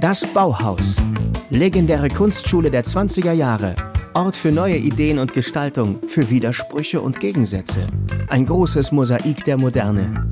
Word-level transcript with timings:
Das 0.00 0.24
Bauhaus. 0.32 1.02
Legendäre 1.50 2.08
Kunstschule 2.08 2.70
der 2.70 2.84
20er 2.84 3.32
Jahre. 3.32 3.74
Ort 4.12 4.36
für 4.36 4.52
neue 4.52 4.76
Ideen 4.76 5.18
und 5.18 5.32
Gestaltung, 5.32 5.98
für 6.06 6.30
Widersprüche 6.30 7.00
und 7.00 7.18
Gegensätze. 7.18 7.88
Ein 8.28 8.46
großes 8.46 8.92
Mosaik 8.92 9.42
der 9.44 9.58
Moderne. 9.58 10.30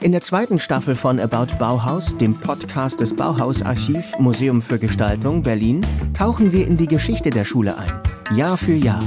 In 0.00 0.12
der 0.12 0.20
zweiten 0.20 0.58
Staffel 0.58 0.94
von 0.94 1.18
About 1.18 1.56
Bauhaus, 1.58 2.18
dem 2.18 2.38
Podcast 2.38 3.00
des 3.00 3.16
Bauhausarchiv 3.16 4.18
Museum 4.18 4.60
für 4.60 4.78
Gestaltung 4.78 5.42
Berlin, 5.42 5.86
tauchen 6.12 6.52
wir 6.52 6.66
in 6.66 6.76
die 6.76 6.88
Geschichte 6.88 7.30
der 7.30 7.46
Schule 7.46 7.78
ein. 7.78 8.36
Jahr 8.36 8.58
für 8.58 8.74
Jahr. 8.74 9.02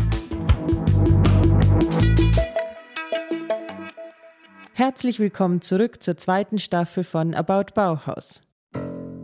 Herzlich 4.74 5.20
willkommen 5.20 5.62
zurück 5.62 6.02
zur 6.02 6.18
zweiten 6.18 6.58
Staffel 6.58 7.04
von 7.04 7.36
About 7.36 7.74
Bauhaus. 7.76 8.42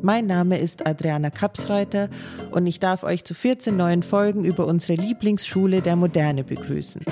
Mein 0.05 0.27
Name 0.27 0.57
ist 0.57 0.85
Adriana 0.85 1.29
Kapsreiter 1.29 2.09
und 2.51 2.67
ich 2.67 2.81
darf 2.81 3.03
euch 3.03 3.23
zu 3.23 3.33
14 3.33 3.77
neuen 3.77 4.03
Folgen 4.03 4.43
über 4.43 4.67
unsere 4.67 5.01
Lieblingsschule 5.01 5.81
der 5.81 5.95
Moderne 5.95 6.43
begrüßen. 6.43 7.05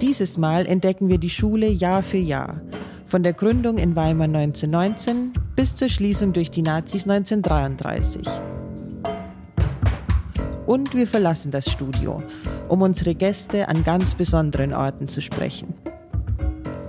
Dieses 0.00 0.38
Mal 0.38 0.64
entdecken 0.66 1.08
wir 1.08 1.18
die 1.18 1.28
Schule 1.28 1.66
Jahr 1.66 2.04
für 2.04 2.18
Jahr, 2.18 2.60
von 3.04 3.24
der 3.24 3.32
Gründung 3.32 3.78
in 3.78 3.96
Weimar 3.96 4.26
1919 4.26 5.32
bis 5.56 5.74
zur 5.74 5.88
Schließung 5.88 6.32
durch 6.32 6.52
die 6.52 6.62
Nazis 6.62 7.02
1933. 7.02 8.28
Und 10.66 10.94
wir 10.94 11.08
verlassen 11.08 11.50
das 11.50 11.68
Studio, 11.68 12.22
um 12.68 12.80
unsere 12.80 13.16
Gäste 13.16 13.68
an 13.68 13.82
ganz 13.82 14.14
besonderen 14.14 14.72
Orten 14.72 15.08
zu 15.08 15.20
sprechen. 15.20 15.74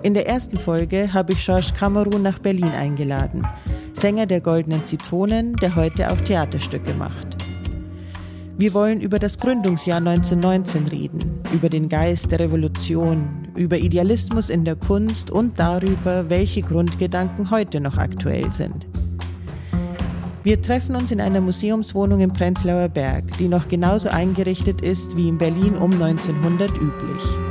In 0.02 0.14
der 0.14 0.30
ersten 0.30 0.58
Folge 0.58 1.12
habe 1.14 1.34
ich 1.34 1.44
Georges 1.44 1.74
Cameron 1.74 2.22
nach 2.22 2.40
Berlin 2.40 2.72
eingeladen, 2.72 3.46
Sänger 3.92 4.28
der 4.28 4.40
Goldenen 4.40 4.86
Zitronen, 4.86 5.58
der 5.58 5.76
heute 5.76 6.10
auch 6.10 6.22
Theaterstücke 6.22 6.94
macht. 6.94 7.28
Wir 8.58 8.74
wollen 8.74 9.02
über 9.02 9.20
das 9.20 9.38
Gründungsjahr 9.38 9.98
1919 9.98 10.88
reden, 10.88 11.42
über 11.52 11.68
den 11.68 11.90
Geist 11.90 12.32
der 12.32 12.40
Revolution, 12.40 13.50
über 13.56 13.78
Idealismus 13.78 14.50
in 14.50 14.64
der 14.64 14.78
Kunst 14.78 15.32
und 15.32 15.60
darüber, 15.60 16.30
welche 16.30 16.62
Grundgedanken 16.62 17.52
heute 17.52 17.82
noch 17.82 17.98
aktuell 17.98 18.50
sind. 18.54 18.88
Wir 20.44 20.62
treffen 20.62 20.96
uns 20.96 21.12
in 21.12 21.20
einer 21.20 21.42
Museumswohnung 21.42 22.22
im 22.22 22.32
Prenzlauer 22.32 22.88
Berg, 22.88 23.38
die 23.38 23.50
noch 23.50 23.68
genauso 23.68 24.08
eingerichtet 24.08 24.82
ist 24.82 25.18
wie 25.18 25.28
in 25.28 25.38
Berlin 25.38 25.76
um 25.76 25.92
1900 25.92 26.70
üblich. 26.78 27.49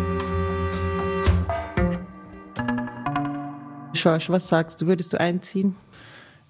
Schorsch, 3.99 4.31
was 4.31 4.49
sagst 4.49 4.81
du? 4.81 4.87
Würdest 4.87 5.13
du 5.13 5.21
einziehen? 5.21 5.75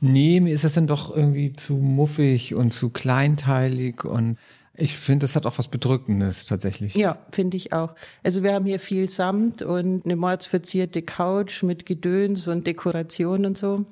Nee, 0.01 0.41
mir 0.41 0.53
ist 0.53 0.65
das 0.65 0.75
dann 0.75 0.87
doch 0.87 1.15
irgendwie 1.15 1.53
zu 1.53 1.75
muffig 1.75 2.55
und 2.55 2.73
zu 2.73 2.91
kleinteilig 2.91 4.05
und 4.05 4.39
ich 4.81 4.97
finde, 4.97 5.25
das 5.25 5.35
hat 5.35 5.45
auch 5.45 5.59
was 5.59 5.67
Bedrückendes 5.67 6.47
tatsächlich. 6.47 6.95
Ja, 6.95 7.19
finde 7.31 7.57
ich 7.57 7.73
auch. 7.73 7.95
Also 8.23 8.45
wir 8.45 8.55
haben 8.55 8.65
hier 8.65 8.79
viel 8.79 9.11
Samt 9.11 9.61
und 9.61 10.05
eine 10.05 10.15
mordsverzierte 10.15 11.03
Couch 11.03 11.65
mit 11.65 11.85
Gedöns 11.85 12.47
und 12.47 12.65
Dekoration 12.65 13.45
und 13.45 13.59
so. 13.59 13.87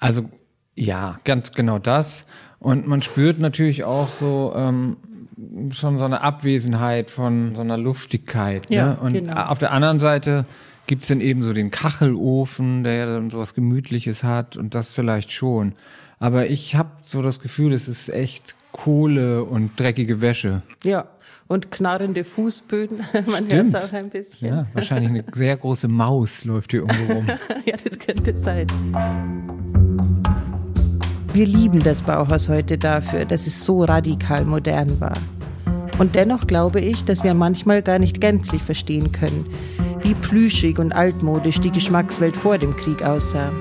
Also 0.00 0.28
ja, 0.74 1.20
ganz 1.22 1.52
genau 1.52 1.78
das. 1.78 2.26
Und 2.58 2.88
man 2.88 3.02
spürt 3.02 3.38
natürlich 3.38 3.84
auch 3.84 4.08
so 4.18 4.52
ähm, 4.56 4.96
schon 5.70 5.98
so 5.98 6.04
eine 6.04 6.22
Abwesenheit 6.22 7.10
von 7.12 7.54
so 7.54 7.60
einer 7.60 7.76
Luftigkeit. 7.76 8.68
Ne? 8.70 8.76
Ja, 8.76 8.92
und 8.94 9.12
genau. 9.12 9.44
auf 9.44 9.58
der 9.58 9.70
anderen 9.70 10.00
Seite 10.00 10.44
Gibt 10.86 11.02
es 11.02 11.08
denn 11.08 11.20
eben 11.20 11.42
so 11.42 11.52
den 11.52 11.70
Kachelofen, 11.70 12.84
der 12.84 12.94
ja 12.94 13.06
dann 13.06 13.30
sowas 13.30 13.54
Gemütliches 13.54 14.24
hat 14.24 14.56
und 14.56 14.74
das 14.74 14.94
vielleicht 14.94 15.30
schon. 15.30 15.74
Aber 16.18 16.48
ich 16.48 16.76
habe 16.76 16.90
so 17.04 17.22
das 17.22 17.40
Gefühl, 17.40 17.72
es 17.72 17.88
ist 17.88 18.08
echt 18.08 18.54
Kohle 18.72 19.44
und 19.44 19.78
dreckige 19.78 20.20
Wäsche. 20.20 20.62
Ja, 20.82 21.08
und 21.48 21.70
knarrende 21.70 22.24
Fußböden. 22.24 23.00
Man 23.26 23.50
hört 23.50 23.68
es 23.68 23.74
auch 23.74 23.92
ein 23.92 24.08
bisschen. 24.10 24.48
Ja, 24.48 24.66
wahrscheinlich 24.72 25.10
eine 25.10 25.24
sehr 25.32 25.56
große 25.56 25.88
Maus 25.88 26.44
läuft 26.44 26.70
hier 26.72 26.80
irgendwo 26.80 27.12
rum. 27.12 27.26
ja, 27.66 27.76
das 27.76 27.98
könnte 27.98 28.38
sein. 28.38 28.66
Wir 31.32 31.46
lieben 31.46 31.82
das 31.82 32.02
Bauhaus 32.02 32.48
heute 32.48 32.78
dafür, 32.78 33.24
dass 33.24 33.46
es 33.46 33.64
so 33.64 33.84
radikal 33.84 34.44
modern 34.44 35.00
war. 35.00 35.16
Und 35.98 36.14
dennoch 36.14 36.46
glaube 36.46 36.80
ich, 36.80 37.04
dass 37.04 37.22
wir 37.22 37.34
manchmal 37.34 37.82
gar 37.82 37.98
nicht 37.98 38.20
gänzlich 38.20 38.62
verstehen 38.62 39.12
können, 39.12 39.46
wie 40.02 40.14
plüschig 40.14 40.78
und 40.78 40.92
altmodisch 40.92 41.60
die 41.60 41.70
Geschmackswelt 41.70 42.36
vor 42.36 42.58
dem 42.58 42.76
Krieg 42.76 43.02
aussah. 43.04 43.52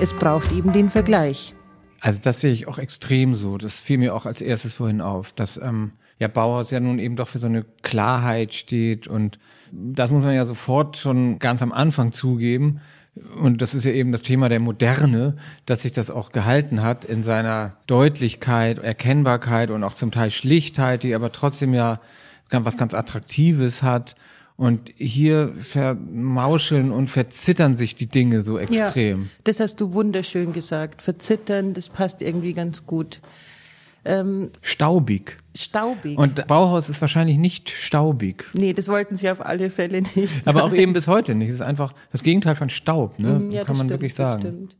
Es 0.00 0.14
braucht 0.14 0.52
eben 0.52 0.72
den 0.72 0.90
Vergleich. 0.90 1.54
Also 2.00 2.20
das 2.22 2.40
sehe 2.40 2.52
ich 2.52 2.68
auch 2.68 2.78
extrem 2.78 3.34
so. 3.34 3.58
Das 3.58 3.78
fiel 3.78 3.98
mir 3.98 4.14
auch 4.14 4.26
als 4.26 4.40
erstes 4.40 4.74
vorhin 4.74 5.00
auf, 5.00 5.32
dass 5.32 5.56
ähm, 5.56 5.92
ja 6.18 6.28
Bauhaus 6.28 6.70
ja 6.70 6.80
nun 6.80 6.98
eben 6.98 7.16
doch 7.16 7.28
für 7.28 7.38
so 7.38 7.46
eine 7.46 7.64
Klarheit 7.82 8.54
steht 8.54 9.08
und 9.08 9.38
das 9.72 10.10
muss 10.10 10.22
man 10.22 10.34
ja 10.34 10.46
sofort 10.46 10.96
schon 10.96 11.38
ganz 11.38 11.62
am 11.62 11.72
Anfang 11.72 12.12
zugeben. 12.12 12.80
Und 13.40 13.62
das 13.62 13.74
ist 13.74 13.84
ja 13.84 13.92
eben 13.92 14.12
das 14.12 14.22
Thema 14.22 14.48
der 14.48 14.60
Moderne, 14.60 15.36
dass 15.64 15.82
sich 15.82 15.92
das 15.92 16.10
auch 16.10 16.30
gehalten 16.30 16.82
hat 16.82 17.04
in 17.04 17.22
seiner 17.22 17.76
Deutlichkeit, 17.86 18.78
Erkennbarkeit 18.78 19.70
und 19.70 19.84
auch 19.84 19.94
zum 19.94 20.10
Teil 20.10 20.30
Schlichtheit, 20.30 21.02
die 21.02 21.14
aber 21.14 21.32
trotzdem 21.32 21.72
ja 21.72 22.00
was 22.50 22.76
ganz 22.76 22.94
Attraktives 22.94 23.82
hat 23.82 24.14
und 24.56 24.90
hier 24.96 25.52
vermauscheln 25.56 26.90
und 26.92 27.08
verzittern 27.08 27.76
sich 27.76 27.94
die 27.94 28.06
Dinge 28.06 28.42
so 28.42 28.58
extrem. 28.58 29.22
Ja, 29.22 29.28
das 29.44 29.60
hast 29.60 29.80
du 29.80 29.92
wunderschön 29.92 30.52
gesagt. 30.52 31.02
Verzittern, 31.02 31.74
das 31.74 31.88
passt 31.88 32.22
irgendwie 32.22 32.52
ganz 32.52 32.86
gut. 32.86 33.20
Ähm, 34.06 34.50
staubig. 34.62 35.38
Staubig. 35.56 36.18
Und 36.18 36.46
Bauhaus 36.46 36.88
ist 36.88 37.00
wahrscheinlich 37.00 37.38
nicht 37.38 37.70
staubig. 37.70 38.48
Nee, 38.54 38.72
das 38.72 38.88
wollten 38.88 39.16
sie 39.16 39.30
auf 39.30 39.44
alle 39.44 39.70
Fälle 39.70 40.02
nicht. 40.14 40.42
Aber 40.46 40.64
auch 40.64 40.72
eben 40.72 40.92
bis 40.92 41.08
heute 41.08 41.34
nicht. 41.34 41.48
Es 41.48 41.56
ist 41.56 41.62
einfach 41.62 41.92
das 42.12 42.22
Gegenteil 42.22 42.54
von 42.54 42.70
Staub, 42.70 43.18
ne? 43.18 43.38
Mm, 43.38 43.50
ja, 43.50 43.64
Kann 43.64 43.76
man 43.76 43.86
stimmt, 43.86 43.90
wirklich 43.90 44.14
sagen. 44.14 44.42
Das 44.42 44.52
stimmt. 44.52 44.76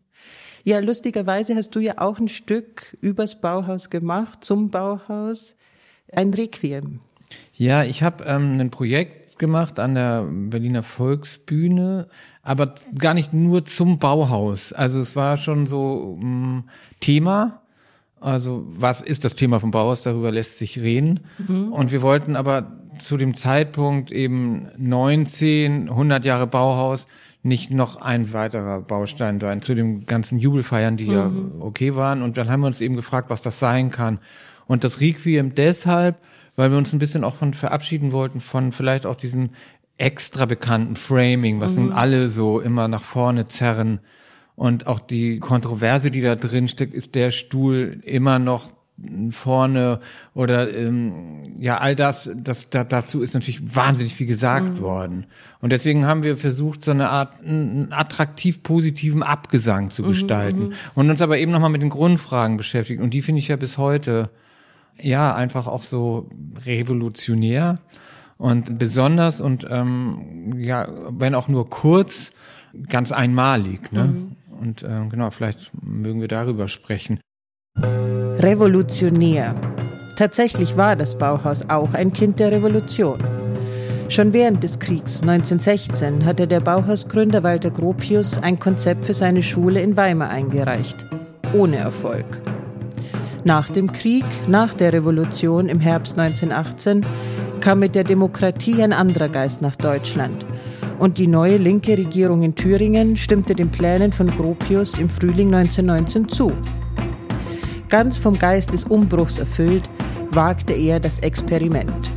Ja, 0.65 0.79
lustigerweise 0.81 1.55
hast 1.55 1.71
du 1.75 1.81
ja 1.81 1.95
auch 1.99 2.19
ein 2.19 2.29
Stück 2.29 2.97
übers 3.01 3.41
Bauhaus 3.41 3.91
gemacht, 3.91 4.45
zum 4.45 4.71
Bauhaus. 4.71 5.55
Ein 6.13 6.33
Requiem. 6.35 7.01
Ja, 7.53 7.85
ich 7.85 8.03
habe 8.03 8.25
ähm, 8.25 8.61
ein 8.61 8.71
Projekt 8.71 9.39
gemacht 9.39 9.79
an 9.79 9.95
der 9.95 10.23
Berliner 10.23 10.83
Volksbühne, 10.83 12.09
aber 12.43 12.75
gar 12.99 13.15
nicht 13.15 13.33
nur 13.33 13.65
zum 13.65 13.99
Bauhaus. 13.99 14.73
Also 14.73 15.01
es 15.01 15.17
war 15.17 15.37
schon 15.37 15.67
so 15.67 16.19
mh, 16.21 16.27
mm, 16.27 16.65
Thema. 17.01 17.63
Also 18.21 18.65
was 18.69 19.03
ist 19.03 19.25
das 19.25 19.35
Thema 19.35 19.61
vom 19.61 19.71
Bauhaus? 19.71 20.03
Darüber 20.03 20.31
lässt 20.31 20.59
sich 20.59 20.81
reden. 20.81 21.21
Mhm. 21.47 21.73
Und 21.73 21.93
wir 21.93 22.03
wollten 22.03 22.37
aber 22.37 22.73
zu 22.99 23.17
dem 23.17 23.37
Zeitpunkt 23.37 24.11
eben 24.11 24.69
19, 24.79 25.89
100 25.89 26.25
Jahre 26.25 26.47
Bauhaus 26.47 27.07
nicht 27.43 27.71
noch 27.71 28.01
ein 28.01 28.33
weiterer 28.33 28.81
Baustein 28.81 29.39
sein 29.39 29.63
zu 29.63 29.75
den 29.75 30.07
ganzen 30.07 30.39
Jubelfeiern, 30.39 30.97
die 30.97 31.07
mhm. 31.07 31.13
ja 31.13 31.31
okay 31.61 31.95
waren. 31.95 32.23
Und 32.23 32.37
dann 32.37 32.51
haben 32.51 32.61
wir 32.61 32.67
uns 32.67 32.81
eben 32.81 32.97
gefragt, 32.97 33.31
was 33.31 33.43
das 33.43 33.59
sein 33.59 33.91
kann. 33.91 34.19
Und 34.67 34.83
das 34.83 35.01
Requiem 35.01 35.55
deshalb, 35.55 36.17
weil 36.57 36.71
wir 36.71 36.79
uns 36.79 36.93
ein 36.93 36.99
bisschen 36.99 37.23
auch 37.23 37.37
von 37.37 37.55
verabschieden 37.55 38.13
wollten 38.13 38.41
von 38.41 38.73
vielleicht 38.73 39.07
auch 39.07 39.17
diesem 39.17 39.51
extra 39.99 40.45
bekannten 40.45 40.97
Framing, 40.97 41.61
was 41.61 41.77
mhm. 41.77 41.85
nun 41.85 41.93
alle 41.93 42.29
so 42.29 42.61
immer 42.61 42.89
nach 42.89 43.03
vorne 43.03 43.47
zerren. 43.47 44.01
Und 44.57 44.87
auch 44.87 45.01
die 45.01 45.39
Kontroverse, 45.39 46.11
die 46.11 46.23
da 46.23 46.35
drin 46.35 46.69
steckt, 46.69 46.95
ist 46.95 47.15
der 47.15 47.31
Stuhl 47.31 48.01
immer 48.05 48.39
noch 48.39 48.71
vorne 49.31 50.01
oder 50.35 50.75
ähm, 50.75 51.57
ja 51.59 51.79
all 51.79 51.95
das, 51.95 52.31
das 52.35 52.71
da, 52.71 52.83
dazu 52.83 53.21
ist 53.21 53.35
natürlich 53.35 53.77
wahnsinnig 53.77 54.15
viel 54.15 54.27
gesagt 54.27 54.79
mhm. 54.79 54.81
worden. 54.81 55.27
Und 55.61 55.71
deswegen 55.71 56.07
haben 56.07 56.23
wir 56.23 56.39
versucht 56.39 56.83
so 56.83 56.93
eine 56.93 57.11
Art 57.11 57.45
einen 57.45 57.93
attraktiv 57.93 58.63
positiven 58.63 59.23
Abgesang 59.23 59.91
zu 59.91 60.03
mhm, 60.03 60.09
gestalten 60.09 60.63
mhm, 60.69 60.73
und 60.95 61.11
uns 61.11 61.21
aber 61.21 61.37
eben 61.37 61.53
noch 61.53 61.61
mal 61.61 61.69
mit 61.69 61.83
den 61.83 61.91
Grundfragen 61.91 62.57
beschäftigt. 62.57 63.03
Und 63.03 63.13
die 63.13 63.21
finde 63.21 63.41
ich 63.41 63.49
ja 63.49 63.57
bis 63.57 63.77
heute 63.77 64.31
ja 64.99 65.35
einfach 65.35 65.67
auch 65.67 65.83
so 65.83 66.31
revolutionär 66.65 67.79
und 68.39 68.79
besonders 68.79 69.43
und 69.43 69.67
ähm, 69.69 70.55
ja, 70.57 70.89
wenn 71.11 71.35
auch 71.35 71.49
nur 71.49 71.69
kurz, 71.69 72.33
ganz 72.89 73.13
einmalig. 73.13 73.93
Ne? 73.93 74.05
Mhm. 74.05 74.37
Und 74.61 74.83
äh, 74.83 75.07
genau, 75.11 75.31
vielleicht 75.31 75.71
mögen 75.83 76.21
wir 76.21 76.29
darüber 76.29 76.69
sprechen. 76.69 77.21
Revolutionär. 77.79 79.55
Tatsächlich 80.17 80.77
war 80.77 80.97
das 80.97 81.19
Bauhaus 81.19 81.69
auch 81.69 81.93
ein 81.95 82.13
Kind 82.13 82.41
der 82.41 82.51
Revolution. 82.51 83.19
Schon 84.09 84.33
während 84.33 84.63
des 84.63 84.79
Kriegs 84.79 85.23
1916 85.23 86.25
hatte 86.25 86.47
der 86.47 86.61
Bauhausgründer 86.61 87.43
Walter 87.43 87.71
Gropius 87.71 88.39
ein 88.39 88.59
Konzept 88.59 89.05
für 89.07 89.15
seine 89.15 89.43
Schule 89.43 89.81
in 89.83 89.97
Weimar 89.97 90.31
eingereicht. 90.31 91.05
Ohne 91.53 91.77
Erfolg. 91.77 92.41
Nach 93.45 93.69
dem 93.69 93.93
Krieg, 93.93 94.25
nach 94.49 94.75
der 94.75 94.93
Revolution 94.93 95.69
im 95.69 95.81
Herbst 95.81 96.19
1918, 96.19 97.05
kam 97.61 97.81
mit 97.81 97.95
der 97.95 98.05
Demokratie 98.05 98.83
ein 98.83 98.93
anderer 98.93 99.29
Geist 99.29 99.61
nach 99.61 99.77
Deutschland. 99.77 100.47
Und 100.99 101.19
die 101.19 101.27
neue 101.27 101.59
linke 101.59 101.99
Regierung 101.99 102.43
in 102.43 102.55
Thüringen 102.55 103.17
stimmte 103.17 103.55
den 103.55 103.71
Plänen 103.71 104.13
von 104.13 104.31
Gropius 104.31 104.99
im 104.99 105.11
Frühling 105.11 105.55
1919 105.55 106.29
zu. 106.29 106.53
Ganz 107.91 108.17
vom 108.17 108.39
Geist 108.39 108.73
des 108.73 108.85
Umbruchs 108.85 109.39
erfüllt, 109.39 109.91
wagte 110.31 110.73
er 110.73 110.99
das 110.99 111.19
Experiment. 111.19 112.13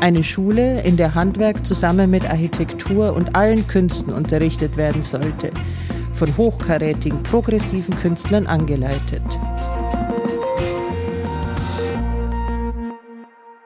Eine 0.00 0.24
Schule, 0.24 0.82
in 0.82 0.96
der 0.96 1.14
Handwerk 1.14 1.64
zusammen 1.64 2.10
mit 2.10 2.28
Architektur 2.28 3.14
und 3.14 3.36
allen 3.36 3.66
Künsten 3.66 4.12
unterrichtet 4.12 4.76
werden 4.76 5.02
sollte, 5.02 5.50
von 6.12 6.36
hochkarätigen, 6.36 7.22
progressiven 7.22 7.96
Künstlern 7.96 8.46
angeleitet. 8.46 9.22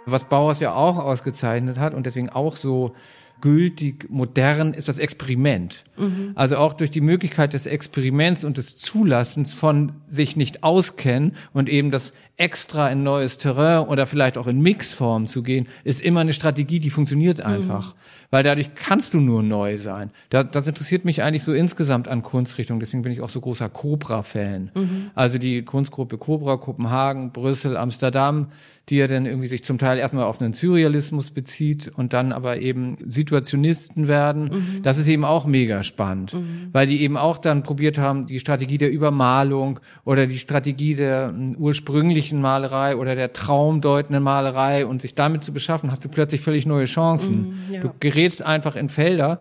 Was 0.06 0.26
Bauhaus 0.26 0.61
ja 0.61 0.75
auch 0.75 0.99
ausgezeichnet 0.99 1.79
hat 1.79 1.94
und 1.94 2.05
deswegen 2.05 2.29
auch 2.29 2.56
so 2.56 2.93
gültig 3.44 4.08
modern 4.08 4.73
ist 4.73 4.88
das 4.88 4.96
Experiment. 4.96 5.85
Mhm. 5.99 6.32
Also 6.35 6.56
auch 6.56 6.73
durch 6.73 6.91
die 6.91 7.02
Möglichkeit 7.02 7.52
des 7.52 7.67
Experiments 7.67 8.43
und 8.43 8.56
des 8.56 8.75
Zulassens 8.75 9.52
von 9.52 9.93
sich 10.08 10.35
nicht 10.35 10.64
auskennen 10.64 11.37
und 11.52 11.69
eben 11.69 11.91
das 11.91 12.14
extra 12.38 12.88
in 12.88 13.02
neues 13.02 13.37
Terrain 13.37 13.87
oder 13.87 14.06
vielleicht 14.06 14.38
auch 14.38 14.46
in 14.46 14.62
Mixform 14.62 15.26
zu 15.26 15.43
gehen, 15.43 15.69
ist 15.85 16.00
immer 16.00 16.20
eine 16.20 16.32
Strategie, 16.32 16.81
die 16.81 16.88
funktioniert 16.88 17.43
einfach. 17.43 17.94
Mhm. 17.94 17.99
Weil 18.34 18.42
dadurch 18.42 18.75
kannst 18.75 19.14
du 19.14 19.20
nur 19.20 19.44
neu 19.44 19.78
sein. 19.78 20.10
Das, 20.28 20.66
interessiert 20.66 21.04
mich 21.04 21.22
eigentlich 21.22 21.44
so 21.44 21.52
insgesamt 21.52 22.08
an 22.08 22.22
Kunstrichtung. 22.22 22.81
Deswegen 22.81 23.04
bin 23.04 23.12
ich 23.12 23.20
auch 23.20 23.28
so 23.28 23.40
großer 23.40 23.69
Cobra-Fan. 23.69 24.72
Mhm. 24.75 25.10
Also 25.14 25.38
die 25.38 25.62
Kunstgruppe 25.62 26.19
Cobra, 26.19 26.56
Kopenhagen, 26.56 27.31
Brüssel, 27.31 27.76
Amsterdam, 27.76 28.48
die 28.88 28.96
ja 28.96 29.06
dann 29.06 29.25
irgendwie 29.25 29.46
sich 29.46 29.64
zum 29.64 29.78
Teil 29.78 29.98
erstmal 29.98 30.25
auf 30.25 30.42
einen 30.42 30.52
Surrealismus 30.52 31.31
bezieht 31.31 31.90
und 31.94 32.12
dann 32.12 32.32
aber 32.32 32.58
eben 32.58 32.98
Situationisten 33.06 34.08
werden. 34.08 34.44
Mhm. 34.44 34.82
Das 34.82 34.98
ist 34.98 35.08
eben 35.08 35.25
auch 35.25 35.46
mega 35.46 35.82
spannend, 35.82 36.34
mhm. 36.34 36.69
weil 36.72 36.86
die 36.86 37.00
eben 37.00 37.16
auch 37.16 37.38
dann 37.38 37.62
probiert 37.62 37.96
haben, 37.96 38.26
die 38.26 38.38
Strategie 38.38 38.76
der 38.76 38.90
Übermalung 38.90 39.81
oder 40.04 40.26
die 40.26 40.38
Strategie 40.38 40.94
der 40.94 41.28
hm, 41.28 41.56
ursprünglichen 41.56 42.42
Malerei 42.42 42.96
oder 42.96 43.14
der 43.14 43.32
traumdeutenden 43.32 44.22
Malerei 44.22 44.84
und 44.84 45.00
sich 45.00 45.14
damit 45.14 45.42
zu 45.42 45.52
beschaffen, 45.52 45.90
hast 45.90 46.04
du 46.04 46.10
plötzlich 46.10 46.42
völlig 46.42 46.66
neue 46.66 46.84
Chancen. 46.84 47.54
Mm, 47.70 47.72
ja. 47.72 47.81
Du 47.81 47.90
gerätst 48.00 48.23
einfach 48.42 48.76
in 48.76 48.88
Felder, 48.88 49.40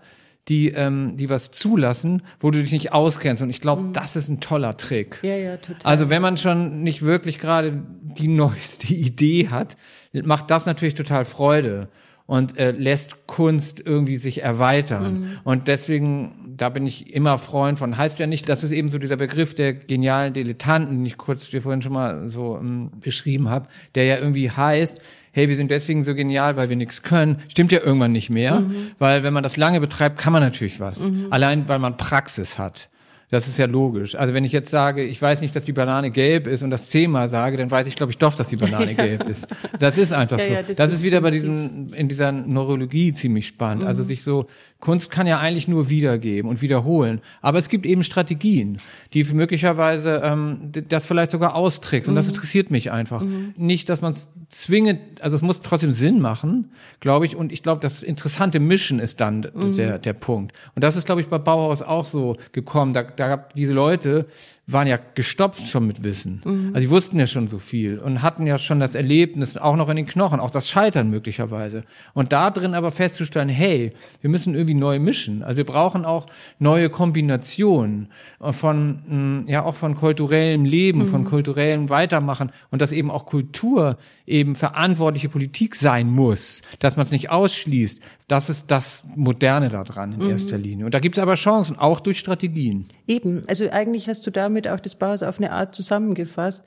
die, 0.50 0.69
ähm, 0.69 1.15
die 1.15 1.30
was 1.30 1.51
zulassen, 1.51 2.21
wo 2.39 2.51
du 2.51 2.62
dich 2.62 2.71
nicht 2.71 2.91
auskennst. 2.91 3.41
Und 3.41 3.50
ich 3.50 3.62
glaube, 3.62 3.83
mm. 3.83 3.94
das 3.94 4.15
ist 4.15 4.27
ein 4.27 4.41
toller 4.41 4.75
Trick. 4.75 5.19
Ja, 5.21 5.35
ja, 5.35 5.57
total. 5.57 5.80
Also 5.83 6.09
wenn 6.09 6.21
man 6.21 6.38
schon 6.38 6.83
nicht 6.83 7.01
wirklich 7.01 7.39
gerade 7.39 7.81
die 8.01 8.27
neueste 8.30 8.94
Idee 8.94 9.47
hat, 9.50 9.77
macht 10.12 10.51
das 10.51 10.65
natürlich 10.65 10.95
total 10.95 11.25
Freude 11.25 11.88
und 12.25 12.57
äh, 12.57 12.71
lässt 12.71 13.27
Kunst 13.27 13.81
irgendwie 13.85 14.15
sich 14.15 14.44
erweitern. 14.44 15.13
Mhm. 15.13 15.39
Und 15.44 15.68
deswegen, 15.68 16.56
da 16.57 16.69
bin 16.69 16.85
ich 16.85 17.13
immer 17.13 17.38
Freund 17.38 17.80
von. 17.80 17.97
Heißt 17.97 18.19
ja 18.19 18.27
nicht, 18.27 18.47
das 18.47 18.63
ist 18.63 18.71
eben 18.71 18.89
so 18.89 18.97
dieser 18.97 19.18
Begriff 19.18 19.56
der 19.56 19.74
genialen 19.74 20.33
Dilettanten, 20.33 20.97
den 20.97 21.06
ich 21.06 21.18
kurz 21.18 21.50
dir 21.50 21.62
vorhin 21.62 21.81
schon 21.81 21.94
mal 21.94 22.30
so 22.30 22.57
ähm, 22.57 22.91
beschrieben 23.00 23.50
habe, 23.50 23.68
der 23.95 24.06
ja 24.06 24.18
irgendwie 24.18 24.50
heißt, 24.50 25.01
hey, 25.33 25.50
wir 25.50 25.57
sind 25.57 25.69
deswegen 25.69 26.03
so 26.03 26.15
genial, 26.15 26.56
weil 26.56 26.69
wir 26.69 26.75
nichts 26.75 27.03
können, 27.03 27.39
stimmt 27.50 27.71
ja 27.71 27.81
irgendwann 27.81 28.13
nicht 28.13 28.30
mehr, 28.30 28.62
mhm. 28.62 28.91
weil 29.00 29.24
wenn 29.24 29.33
man 29.33 29.44
das 29.44 29.57
lange 29.57 29.81
betreibt, 29.81 30.18
kann 30.18 30.31
man 30.31 30.41
natürlich 30.41 30.80
was. 30.80 31.12
Mhm. 31.12 31.27
Allein 31.31 31.68
weil 31.68 31.80
man 31.80 31.97
Praxis 31.97 32.57
hat. 32.57 32.89
Das 33.33 33.47
ist 33.47 33.57
ja 33.57 33.65
logisch. 33.65 34.13
Also 34.13 34.35
wenn 34.35 34.44
ich 34.44 34.51
jetzt 34.51 34.69
sage, 34.69 35.03
ich 35.03 35.19
weiß 35.19 35.41
nicht, 35.41 35.56
dass 35.56 35.65
die 35.65 35.74
Banane 35.74 36.12
gelb 36.12 36.45
ist 36.45 36.62
und 36.62 36.69
das 36.69 36.91
zehnmal 36.91 37.27
sage, 37.30 37.57
dann 37.57 37.71
weiß 37.71 37.88
ich, 37.88 37.95
glaube 37.95 38.12
ich, 38.12 38.19
doch, 38.19 38.35
dass 38.35 38.47
die 38.50 38.57
Banane 38.57 38.94
gelb 38.95 39.27
ist. 39.27 39.47
Das 39.80 39.97
ist 39.97 40.13
einfach 40.13 40.38
ja, 40.38 40.45
so. 40.45 40.53
Ja, 40.53 40.62
das, 40.62 40.75
das 40.75 40.91
ist, 40.91 40.97
ist 40.97 41.03
wieder 41.03 41.19
bei 41.19 41.31
diesem, 41.31 41.91
in 41.95 42.07
dieser 42.07 42.31
Neurologie 42.31 43.12
ziemlich 43.12 43.47
spannend. 43.47 43.85
Also 43.85 43.85
mhm. 43.85 44.03
Also 44.03 44.03
sich 44.03 44.24
so 44.24 44.45
Kunst 44.83 45.09
kann 45.09 45.27
ja 45.27 45.39
eigentlich 45.39 45.69
nur 45.69 45.88
wiedergeben 45.88 46.50
und 46.50 46.62
wiederholen. 46.62 47.21
Aber 47.41 47.57
es 47.57 47.69
gibt 47.69 47.85
eben 47.85 48.03
Strategien, 48.03 48.80
die 49.13 49.24
möglicherweise 49.24 50.21
ähm, 50.21 50.74
das 50.89 51.06
vielleicht 51.06 51.31
sogar 51.31 51.56
austrickst. 51.56 52.09
Und 52.09 52.15
mhm. 52.15 52.18
das 52.18 52.27
interessiert 52.27 52.69
mich 52.69 52.91
einfach. 52.91 53.21
Mhm. 53.21 53.53
Nicht, 53.56 53.88
dass 53.88 54.01
man 54.01 54.12
es 54.12 54.30
zwingend, 54.50 55.00
also 55.21 55.38
es 55.38 55.41
muss 55.41 55.62
trotzdem 55.62 55.94
Sinn 55.94 56.19
machen, 56.19 56.69
glaube 57.00 57.25
ich. 57.25 57.38
Und 57.38 57.53
ich 57.53 57.63
glaube, 57.63 57.80
das 57.80 58.03
interessante 58.03 58.59
Mischen 58.59 59.00
ist 59.00 59.21
dann 59.21 59.47
mhm. 59.53 59.74
der, 59.74 60.00
der 60.00 60.12
Punkt. 60.12 60.51
Und 60.75 60.83
das 60.83 60.97
ist, 60.97 61.06
glaube 61.06 61.21
ich, 61.21 61.30
bei 61.30 61.38
Bauhaus 61.38 61.81
auch 61.81 62.06
so 62.06 62.35
gekommen. 62.51 62.91
Da, 62.91 63.03
da 63.03 63.30
gab 63.30 63.56
diese 63.56 63.71
Leute, 63.71 64.25
waren 64.65 64.88
ja 64.88 64.98
gestopft 65.15 65.68
schon 65.68 65.86
mit 65.86 66.04
Wissen. 66.04 66.42
Mhm. 66.45 66.71
Also 66.74 66.88
die 66.88 66.89
wussten 66.89 67.19
ja 67.19 67.27
schon 67.27 67.48
so 67.48 67.60
viel 67.60 68.00
und 68.00 68.21
hatten 68.21 68.48
ja 68.48 68.57
schon 68.57 68.80
das 68.80 68.95
Erlebnis 68.95 69.57
auch 69.57 69.75
noch 69.75 69.89
in 69.89 69.98
den 69.98 70.06
Knochen, 70.06 70.39
auch 70.39 70.51
das 70.51 70.69
Scheitern 70.69 71.10
möglicherweise. 71.10 71.83
Und 72.13 72.31
da 72.31 72.50
drin 72.50 72.74
aber 72.74 72.92
festzustellen, 72.92 73.50
hey, 73.50 73.92
wir 74.21 74.30
müssen 74.30 74.56
irgendwie 74.56 74.74
neu 74.74 75.00
mischen. 75.00 75.44
Also 75.44 75.57
wir 75.57 75.65
brauchen 75.65 76.06
auch 76.06 76.27
neue 76.60 76.89
Kombinationen 76.89 78.07
von, 78.39 79.42
mm, 79.42 79.50
ja, 79.50 79.63
auch 79.63 79.75
von 79.75 79.95
kulturellem 79.95 80.63
Leben, 80.63 81.00
mhm. 81.00 81.07
von 81.07 81.25
kulturellem 81.25 81.89
Weitermachen 81.89 82.50
und 82.71 82.81
dass 82.81 82.94
eben 82.94 83.12
auch 83.12 83.25
Kultur 83.25 83.98
eben 84.25 84.56
verantwortliche 84.56 85.27
Politik 85.27 85.75
sein 85.75 86.09
muss, 86.09 86.62
dass 86.80 86.95
man 86.95 87.06
es 87.06 87.12
nicht 87.12 87.30
ausschließt. 87.30 88.01
Das 88.33 88.50
ist 88.50 88.71
das 88.71 89.03
Moderne 89.15 89.69
daran 89.69 90.13
in 90.13 90.24
mhm. 90.24 90.31
erster 90.31 90.57
Linie. 90.57 90.85
Und 90.85 90.95
da 90.95 90.97
gibt 90.97 91.18
es 91.18 91.21
aber 91.21 91.35
Chancen, 91.35 91.77
auch 91.77 92.00
durch 92.00 92.18
Strategien. 92.18 92.88
Eben, 93.07 93.44
also 93.47 93.69
eigentlich 93.69 94.09
hast 94.09 94.25
du 94.25 94.31
damit 94.31 94.68
auch 94.68 94.80
das 94.80 94.95
Bauhaus 94.95 95.21
auf 95.21 95.38
eine 95.38 95.51
Art 95.51 95.75
zusammengefasst. 95.75 96.63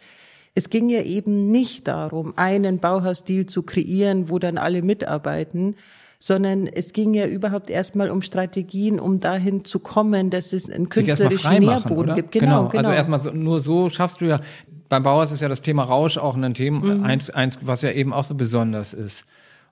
Es 0.54 0.70
ging 0.70 0.88
ja 0.90 1.02
eben 1.02 1.50
nicht 1.50 1.88
darum, 1.88 2.34
einen 2.36 2.78
Bauhausstil 2.78 3.46
zu 3.46 3.64
kreieren, 3.64 4.30
wo 4.30 4.38
dann 4.38 4.58
alle 4.58 4.80
mitarbeiten, 4.80 5.74
sondern 6.20 6.68
es 6.68 6.92
ging 6.92 7.14
ja 7.14 7.26
überhaupt 7.26 7.68
erstmal 7.68 8.10
um 8.12 8.22
Strategien, 8.22 9.00
um 9.00 9.18
dahin 9.18 9.64
zu 9.64 9.80
kommen, 9.80 10.30
dass 10.30 10.52
es 10.52 10.70
einen 10.70 10.88
künstlerischen 10.88 11.64
Nährboden 11.64 12.14
gibt. 12.14 12.30
Genau, 12.30 12.46
genau. 12.46 12.68
genau. 12.68 12.78
Also 12.78 12.92
erstmal 12.92 13.20
so, 13.20 13.32
nur 13.32 13.58
so 13.58 13.90
schaffst 13.90 14.20
du 14.20 14.26
ja, 14.26 14.40
beim 14.88 15.02
Bauhaus 15.02 15.32
ist 15.32 15.40
ja 15.40 15.48
das 15.48 15.62
Thema 15.62 15.82
Rausch 15.82 16.16
auch 16.16 16.36
ein 16.36 16.54
Thema, 16.54 16.94
mhm. 16.94 17.02
eins, 17.02 17.28
eins, 17.28 17.58
was 17.62 17.82
ja 17.82 17.90
eben 17.90 18.12
auch 18.12 18.22
so 18.22 18.36
besonders 18.36 18.94
ist. 18.94 19.24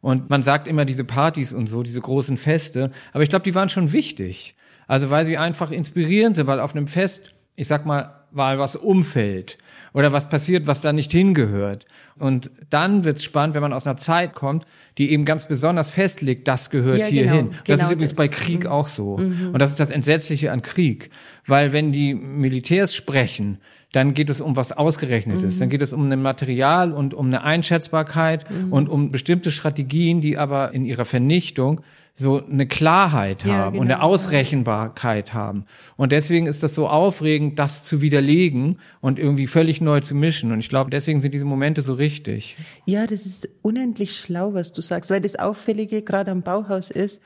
Und 0.04 0.28
man 0.28 0.42
sagt 0.42 0.68
immer 0.68 0.84
diese 0.84 1.02
Partys 1.02 1.54
und 1.54 1.66
so, 1.66 1.82
diese 1.82 2.02
großen 2.02 2.36
Feste, 2.36 2.90
aber 3.14 3.22
ich 3.22 3.30
glaube, 3.30 3.42
die 3.42 3.54
waren 3.54 3.70
schon 3.70 3.92
wichtig. 3.92 4.54
Also 4.86 5.08
weil 5.08 5.24
sie 5.24 5.38
einfach 5.38 5.70
inspirierend 5.70 6.36
sind, 6.36 6.46
weil 6.46 6.60
auf 6.60 6.76
einem 6.76 6.88
Fest, 6.88 7.34
ich 7.56 7.68
sag 7.68 7.86
mal, 7.86 8.26
weil 8.30 8.58
was 8.58 8.76
umfällt 8.76 9.56
oder 9.94 10.12
was 10.12 10.28
passiert, 10.28 10.66
was 10.66 10.80
da 10.80 10.92
nicht 10.92 11.12
hingehört. 11.12 11.86
Und 12.18 12.50
dann 12.68 13.04
wird's 13.04 13.22
spannend, 13.24 13.54
wenn 13.54 13.62
man 13.62 13.72
aus 13.72 13.86
einer 13.86 13.96
Zeit 13.96 14.34
kommt, 14.34 14.66
die 14.98 15.12
eben 15.12 15.24
ganz 15.24 15.46
besonders 15.46 15.90
festlegt, 15.90 16.48
das 16.48 16.68
gehört 16.68 16.98
ja, 16.98 17.06
hier 17.06 17.22
genau, 17.22 17.36
hin. 17.36 17.50
Das 17.52 17.64
genau 17.64 17.84
ist 17.84 17.92
übrigens 17.92 18.10
das. 18.10 18.16
bei 18.16 18.28
Krieg 18.28 18.64
mhm. 18.64 18.70
auch 18.70 18.88
so. 18.88 19.16
Mhm. 19.16 19.50
Und 19.52 19.58
das 19.60 19.70
ist 19.70 19.80
das 19.80 19.90
Entsetzliche 19.90 20.50
an 20.52 20.62
Krieg. 20.62 21.10
Weil 21.46 21.72
wenn 21.72 21.92
die 21.92 22.12
Militärs 22.12 22.94
sprechen, 22.94 23.58
dann 23.92 24.12
geht 24.12 24.28
es 24.28 24.40
um 24.40 24.56
was 24.56 24.72
Ausgerechnetes. 24.72 25.54
Mhm. 25.54 25.58
Dann 25.60 25.68
geht 25.70 25.82
es 25.82 25.92
um 25.92 26.10
ein 26.10 26.20
Material 26.20 26.92
und 26.92 27.14
um 27.14 27.26
eine 27.26 27.44
Einschätzbarkeit 27.44 28.50
mhm. 28.50 28.72
und 28.72 28.88
um 28.88 29.12
bestimmte 29.12 29.52
Strategien, 29.52 30.20
die 30.20 30.36
aber 30.36 30.74
in 30.74 30.84
ihrer 30.84 31.04
Vernichtung 31.04 31.82
so 32.16 32.44
eine 32.44 32.66
Klarheit 32.66 33.44
ja, 33.44 33.54
haben 33.54 33.72
genau. 33.72 33.82
und 33.82 33.90
eine 33.90 34.02
Ausrechenbarkeit 34.02 35.34
haben. 35.34 35.64
Und 35.96 36.12
deswegen 36.12 36.46
ist 36.46 36.62
das 36.62 36.74
so 36.74 36.88
aufregend, 36.88 37.58
das 37.58 37.84
zu 37.84 38.00
widerlegen 38.00 38.78
und 39.00 39.18
irgendwie 39.18 39.48
völlig 39.48 39.80
neu 39.80 40.00
zu 40.00 40.14
mischen. 40.14 40.52
Und 40.52 40.60
ich 40.60 40.68
glaube, 40.68 40.90
deswegen 40.90 41.20
sind 41.20 41.34
diese 41.34 41.44
Momente 41.44 41.82
so 41.82 41.94
richtig. 41.94 42.56
Ja, 42.86 43.06
das 43.08 43.26
ist 43.26 43.48
unendlich 43.62 44.16
schlau, 44.16 44.54
was 44.54 44.72
du 44.72 44.80
sagst, 44.80 45.10
weil 45.10 45.20
das 45.20 45.36
Auffällige 45.36 46.02
gerade 46.02 46.30
am 46.30 46.42
Bauhaus 46.42 46.90
ist, 46.90 47.20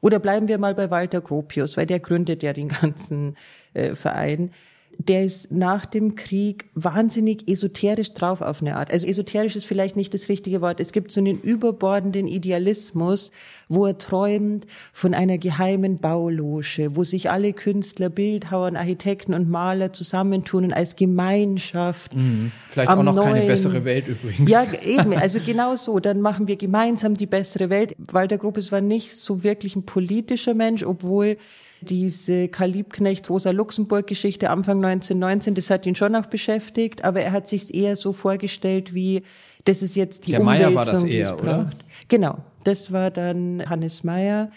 oder 0.00 0.18
bleiben 0.18 0.48
wir 0.48 0.58
mal 0.58 0.74
bei 0.74 0.90
Walter 0.90 1.20
Gropius, 1.20 1.76
weil 1.76 1.86
der 1.86 2.00
gründet 2.00 2.42
ja 2.42 2.52
den 2.52 2.68
ganzen 2.68 3.36
äh, 3.72 3.94
Verein 3.94 4.50
der 4.98 5.24
ist 5.24 5.50
nach 5.50 5.86
dem 5.86 6.14
Krieg 6.14 6.66
wahnsinnig 6.74 7.48
esoterisch 7.50 8.12
drauf 8.12 8.40
auf 8.40 8.60
eine 8.60 8.76
Art. 8.76 8.92
Also 8.92 9.06
esoterisch 9.06 9.56
ist 9.56 9.64
vielleicht 9.64 9.96
nicht 9.96 10.14
das 10.14 10.28
richtige 10.28 10.60
Wort. 10.60 10.80
Es 10.80 10.92
gibt 10.92 11.10
so 11.10 11.20
einen 11.20 11.40
überbordenden 11.40 12.26
Idealismus, 12.26 13.30
wo 13.68 13.86
er 13.86 13.98
träumt 13.98 14.66
von 14.92 15.14
einer 15.14 15.38
geheimen 15.38 15.98
Bauloge, 15.98 16.94
wo 16.94 17.04
sich 17.04 17.30
alle 17.30 17.52
Künstler, 17.52 18.10
Bildhauer, 18.10 18.74
Architekten 18.76 19.34
und 19.34 19.50
Maler 19.50 19.92
zusammentun 19.92 20.64
und 20.64 20.72
als 20.72 20.96
Gemeinschaft. 20.96 22.14
Mhm. 22.14 22.52
Vielleicht 22.68 22.90
auch 22.90 23.02
noch 23.02 23.14
neuen, 23.14 23.32
keine 23.32 23.46
bessere 23.46 23.84
Welt 23.84 24.06
übrigens. 24.08 24.50
Ja, 24.50 24.64
eben. 24.84 25.14
Also 25.14 25.40
genau 25.44 25.76
so. 25.76 25.98
Dann 26.00 26.20
machen 26.20 26.46
wir 26.46 26.56
gemeinsam 26.56 27.16
die 27.16 27.26
bessere 27.26 27.70
Welt. 27.70 27.96
Walter 27.98 28.38
Gropius 28.38 28.72
war 28.72 28.80
nicht 28.80 29.12
so 29.14 29.42
wirklich 29.42 29.76
ein 29.76 29.84
politischer 29.84 30.54
Mensch, 30.54 30.84
obwohl 30.84 31.36
diese 31.82 32.48
Karl 32.48 32.70
Liebknecht 32.70 33.28
Rosa 33.28 33.50
Luxemburg 33.50 34.06
Geschichte 34.06 34.50
Anfang 34.50 34.84
1919, 34.84 35.54
das 35.54 35.70
hat 35.70 35.86
ihn 35.86 35.94
schon 35.94 36.14
auch 36.16 36.26
beschäftigt, 36.26 37.04
aber 37.04 37.20
er 37.20 37.32
hat 37.32 37.48
sich 37.48 37.74
eher 37.74 37.96
so 37.96 38.12
vorgestellt, 38.12 38.94
wie 38.94 39.22
das 39.64 39.82
ist 39.82 39.94
jetzt 39.94 40.26
die 40.26 40.32
Der 40.32 40.40
Umwälzung, 40.40 40.74
war 40.74 40.84
das 40.84 41.04
eher, 41.04 41.38
oder? 41.38 41.70
Genau, 42.08 42.38
das 42.64 42.92
war 42.92 43.10
dann 43.10 43.62
Hannes 43.68 44.02
Meyer. 44.02 44.50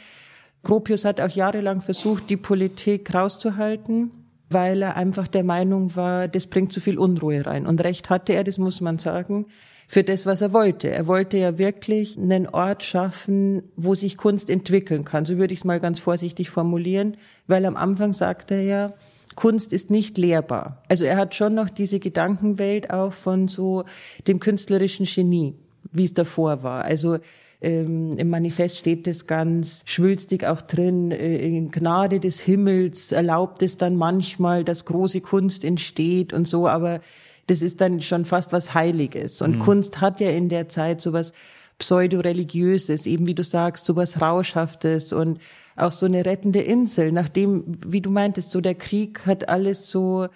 Gropius 0.63 1.05
hat 1.05 1.22
auch 1.22 1.29
jahrelang 1.29 1.82
versucht, 1.82 2.29
die 2.29 2.38
Politik 2.38 3.13
rauszuhalten, 3.13 4.12
weil 4.50 4.82
er 4.82 4.98
einfach 4.98 5.27
der 5.27 5.44
Meinung 5.44 5.96
war, 5.96 6.27
das 6.27 6.48
bringt 6.48 6.72
zu 6.72 6.79
viel 6.79 6.98
Unruhe 6.98 7.46
rein. 7.46 7.67
Und 7.67 7.84
recht 7.84 8.10
hatte 8.10 8.34
er, 8.34 8.44
das 8.44 8.58
muss 8.58 8.82
man 8.82 8.98
sagen 8.98 9.46
für 9.88 10.04
das, 10.04 10.25
was 10.25 10.42
er 10.42 10.54
wollte. 10.54 10.89
Er 10.89 11.08
wollte 11.08 11.38
ja 11.38 11.58
wirklich 11.58 12.18
einen 12.18 12.48
Ort 12.48 12.84
schaffen, 12.84 13.63
wo 13.75 13.96
sich 13.96 14.18
Kunst 14.18 14.50
entwickeln 14.50 15.06
kann. 15.06 15.25
So 15.25 15.38
würde 15.38 15.54
ich 15.54 15.60
es 15.60 15.65
mal 15.65 15.80
ganz 15.80 16.00
vorsichtig 16.00 16.50
formulieren, 16.50 17.18
weil 17.48 17.65
am 17.65 17.75
Anfang 17.75 18.13
sagt 18.13 18.51
er 18.51 18.62
ja, 18.62 18.94
Kunst 19.36 19.74
ist 19.74 19.92
nicht 19.92 20.18
lehrbar. 20.18 20.82
Also 20.88 21.04
er 21.04 21.18
hat 21.18 21.36
schon 21.36 21.56
noch 21.56 21.70
diese 21.70 22.00
Gedankenwelt 22.00 22.89
auch 22.92 23.13
von 23.13 23.48
so 23.48 23.84
dem 24.27 24.39
künstlerischen 24.39 25.06
Genie, 25.06 25.56
wie 25.92 26.06
es 26.06 26.13
davor 26.13 26.63
war. 26.63 26.86
Also 26.86 27.18
ähm, 27.62 28.12
Im 28.18 28.30
Manifest 28.30 28.77
steht 28.77 29.08
das 29.08 29.25
ganz 29.25 29.82
schwülstig 29.86 30.46
auch 30.46 30.62
drin. 30.62 31.12
Äh, 31.12 31.38
in 31.38 31.72
Gnade 31.72 32.20
des 32.20 32.39
Himmels 32.39 33.12
erlaubt 33.12 33.63
es 33.63 33.77
dann 33.77 33.96
manchmal, 33.96 34.63
dass 34.63 34.86
große 34.86 35.22
Kunst 35.22 35.63
entsteht 35.63 36.32
und 36.32 36.48
so, 36.48 36.68
aber 36.68 37.00
das 37.48 37.62
ist 37.62 37.82
dann 37.82 38.02
schon 38.02 38.25
fast 38.25 38.54
was 38.54 38.74
Heiliges. 38.74 39.42
Und 39.42 39.58
mhm. 39.58 39.60
Kunst 39.60 40.02
hat 40.02 40.20
ja 40.20 40.30
in 40.30 40.50
der 40.50 40.70
Zeit 40.70 41.02
sowas 41.02 41.34
pseudo-religiöses, 41.78 43.06
eben 43.06 43.28
wie 43.28 43.36
du 43.36 43.44
sagst, 43.44 43.86
sowas 43.86 44.22
Rauschhaftes 44.22 45.14
und 45.14 45.40
auch 45.75 45.92
so 45.92 46.06
eine 46.06 46.25
rettende 46.25 46.62
Insel, 46.62 47.12
nachdem, 47.12 47.66
wie 47.86 48.02
du 48.02 48.10
meintest, 48.10 48.52
so 48.52 48.62
der 48.62 48.75
Krieg 48.75 49.25
hat 49.25 49.50
alles 49.50 49.90
so 49.90 50.30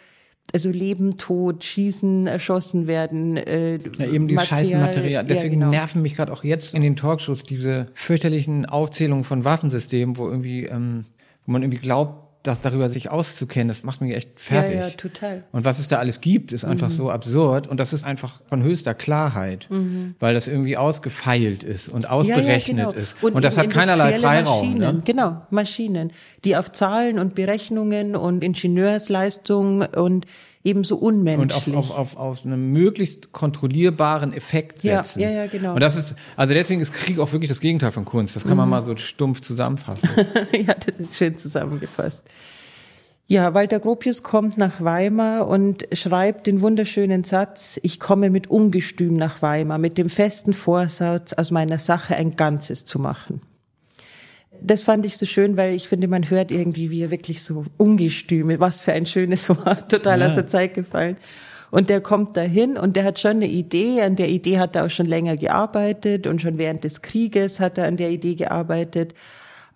also 0.54 0.70
Leben, 0.70 1.18
Tod, 1.18 1.64
Schießen, 1.64 2.28
erschossen 2.28 2.88
werden. 2.88 3.38
Äh, 3.38 3.80
ja, 3.98 4.06
eben 4.08 4.28
dieses 4.28 4.48
Scheißmaterial. 4.48 5.24
Deswegen 5.24 5.60
ja, 5.60 5.68
genau. 5.68 5.70
nerven 5.70 6.02
mich 6.02 6.16
gerade 6.16 6.34
auch 6.34 6.44
jetzt 6.44 6.74
in 6.74 6.82
den 6.82 6.96
Talkshows 6.96 7.44
diese 7.44 7.88
fürchterlichen 7.94 8.66
Aufzählungen 8.66 9.24
von 9.24 9.46
Waffensystemen, 9.46 10.18
wo 10.18 10.28
irgendwie, 10.28 10.66
ähm, 10.66 11.06
wo 11.46 11.52
man 11.52 11.62
irgendwie 11.62 11.80
glaubt, 11.80 12.29
das 12.44 12.62
darüber 12.62 12.90
sich 12.90 13.12
auszukennen, 13.12 13.68
das 13.68 13.84
macht 13.84 14.00
mich 14.00 14.16
echt 14.16 14.40
fertig. 14.40 14.76
Ja, 14.76 14.88
ja, 14.88 14.90
total. 14.92 15.44
Und 15.52 15.66
was 15.66 15.78
es 15.78 15.90
da 15.90 15.98
alles 15.98 16.22
gibt, 16.22 16.54
ist 16.54 16.64
einfach 16.64 16.88
mhm. 16.90 16.94
so 16.94 17.12
absurd 17.12 17.68
und 17.68 17.80
das 17.80 17.92
ist 17.92 18.06
einfach 18.06 18.42
von 18.48 18.64
höchster 18.64 18.94
Klarheit, 18.94 19.68
mhm. 19.70 20.16
weil 20.20 20.34
das 20.34 20.48
irgendwie 20.48 20.78
ausgefeilt 20.78 21.64
ist 21.64 21.90
und 21.90 22.10
ausberechnet 22.10 22.78
ja, 22.78 22.92
genau. 22.92 22.92
ist. 22.92 23.22
Und, 23.22 23.34
und 23.36 23.44
das 23.44 23.58
hat 23.58 23.70
keinerlei 23.70 24.14
Freiraum. 24.20 24.62
Maschinen, 24.62 24.96
ne? 24.96 25.02
Genau, 25.04 25.42
Maschinen, 25.50 26.12
die 26.46 26.56
auf 26.56 26.72
Zahlen 26.72 27.20
und 27.20 27.36
Berechnungen 27.36 28.16
und 28.16 28.42
Ingenieursleistung 28.42 29.82
und 29.82 30.26
ebenso 30.64 30.98
unmenschlich. 30.98 31.74
Und 31.74 31.78
auf, 31.78 31.92
auf, 31.92 31.98
auf, 31.98 32.18
auf 32.18 32.46
einen 32.46 32.72
möglichst 32.72 33.32
kontrollierbaren 33.32 34.34
Effekt 34.34 34.82
setzen. 34.82 35.22
Ja, 35.22 35.30
ja, 35.30 35.44
ja, 35.44 35.48
genau. 35.48 35.74
Und 35.74 35.80
das 35.80 35.96
ist, 35.96 36.16
also 36.36 36.54
deswegen 36.54 36.82
ist 36.82 36.94
Krieg 36.94 37.20
auch 37.20 37.32
wirklich 37.32 37.50
das 37.50 37.60
Gegenteil 37.60 37.92
von 37.92 38.06
Kunst. 38.06 38.36
Das 38.36 38.44
kann 38.44 38.58
man 38.58 38.68
mhm. 38.68 38.72
mal 38.72 38.82
so 38.84 38.96
stumpf 38.98 39.42
zusammenfassen. 39.42 40.10
ja, 40.52 40.74
das 40.74 41.00
ist 41.00 41.18
schön 41.18 41.38
zusammengefasst. 41.38 42.24
Ja, 43.28 43.54
Walter 43.54 43.80
Gropius 43.80 44.24
kommt 44.24 44.58
nach 44.58 44.82
Weimar 44.82 45.48
und 45.48 45.88
schreibt 45.94 46.48
den 46.48 46.62
wunderschönen 46.62 47.24
Satz, 47.24 47.80
ich 47.84 48.00
komme 48.00 48.32
mit 48.32 48.50
Ungestüm 48.50 49.18
nach 49.18 49.44
Weimar, 49.44 49.78
mit 49.78 50.00
dem 50.00 50.10
festen 50.10 50.54
Vorsatz, 50.54 51.34
aus 51.34 51.52
meiner 51.52 51.78
Sache 51.78 52.16
ein 52.16 52.36
Ganzes 52.36 52.86
zu 52.86 52.98
machen 52.98 53.42
das 54.62 54.84
fand 54.84 55.06
ich 55.06 55.18
so 55.18 55.26
schön, 55.26 55.58
weil 55.58 55.74
ich 55.76 55.88
finde, 55.88 56.08
man 56.08 56.30
hört 56.30 56.52
irgendwie, 56.52 56.90
wie 56.90 57.04
er 57.04 57.12
wirklich 57.12 57.44
so 57.44 57.66
ungestüme, 57.78 58.60
was 58.60 58.82
für 58.82 58.94
ein 58.94 59.06
schönes 59.06 59.50
Wort, 59.50 59.90
total 59.90 60.22
ja. 60.22 60.28
aus 60.28 60.36
der 60.36 60.48
Zeit 60.48 60.74
gefallen. 60.74 61.18
Und 61.72 61.90
der 61.90 62.02
kommt 62.02 62.36
dahin 62.36 62.78
und 62.78 62.96
der 62.96 63.04
hat 63.04 63.20
schon 63.20 63.32
eine 63.32 63.48
Idee. 63.48 64.02
An 64.02 64.16
der 64.16 64.30
Idee 64.30 64.58
hat 64.58 64.76
er 64.76 64.86
auch 64.86 64.90
schon 64.90 65.06
länger 65.06 65.38
gearbeitet 65.38 66.26
und 66.26 66.42
schon 66.42 66.58
während 66.58 66.84
des 66.84 67.02
Krieges 67.02 67.60
hat 67.60 67.78
er 67.78 67.86
an 67.88 67.98
der 67.98 68.10
Idee 68.10 68.36
gearbeitet. 68.36 69.14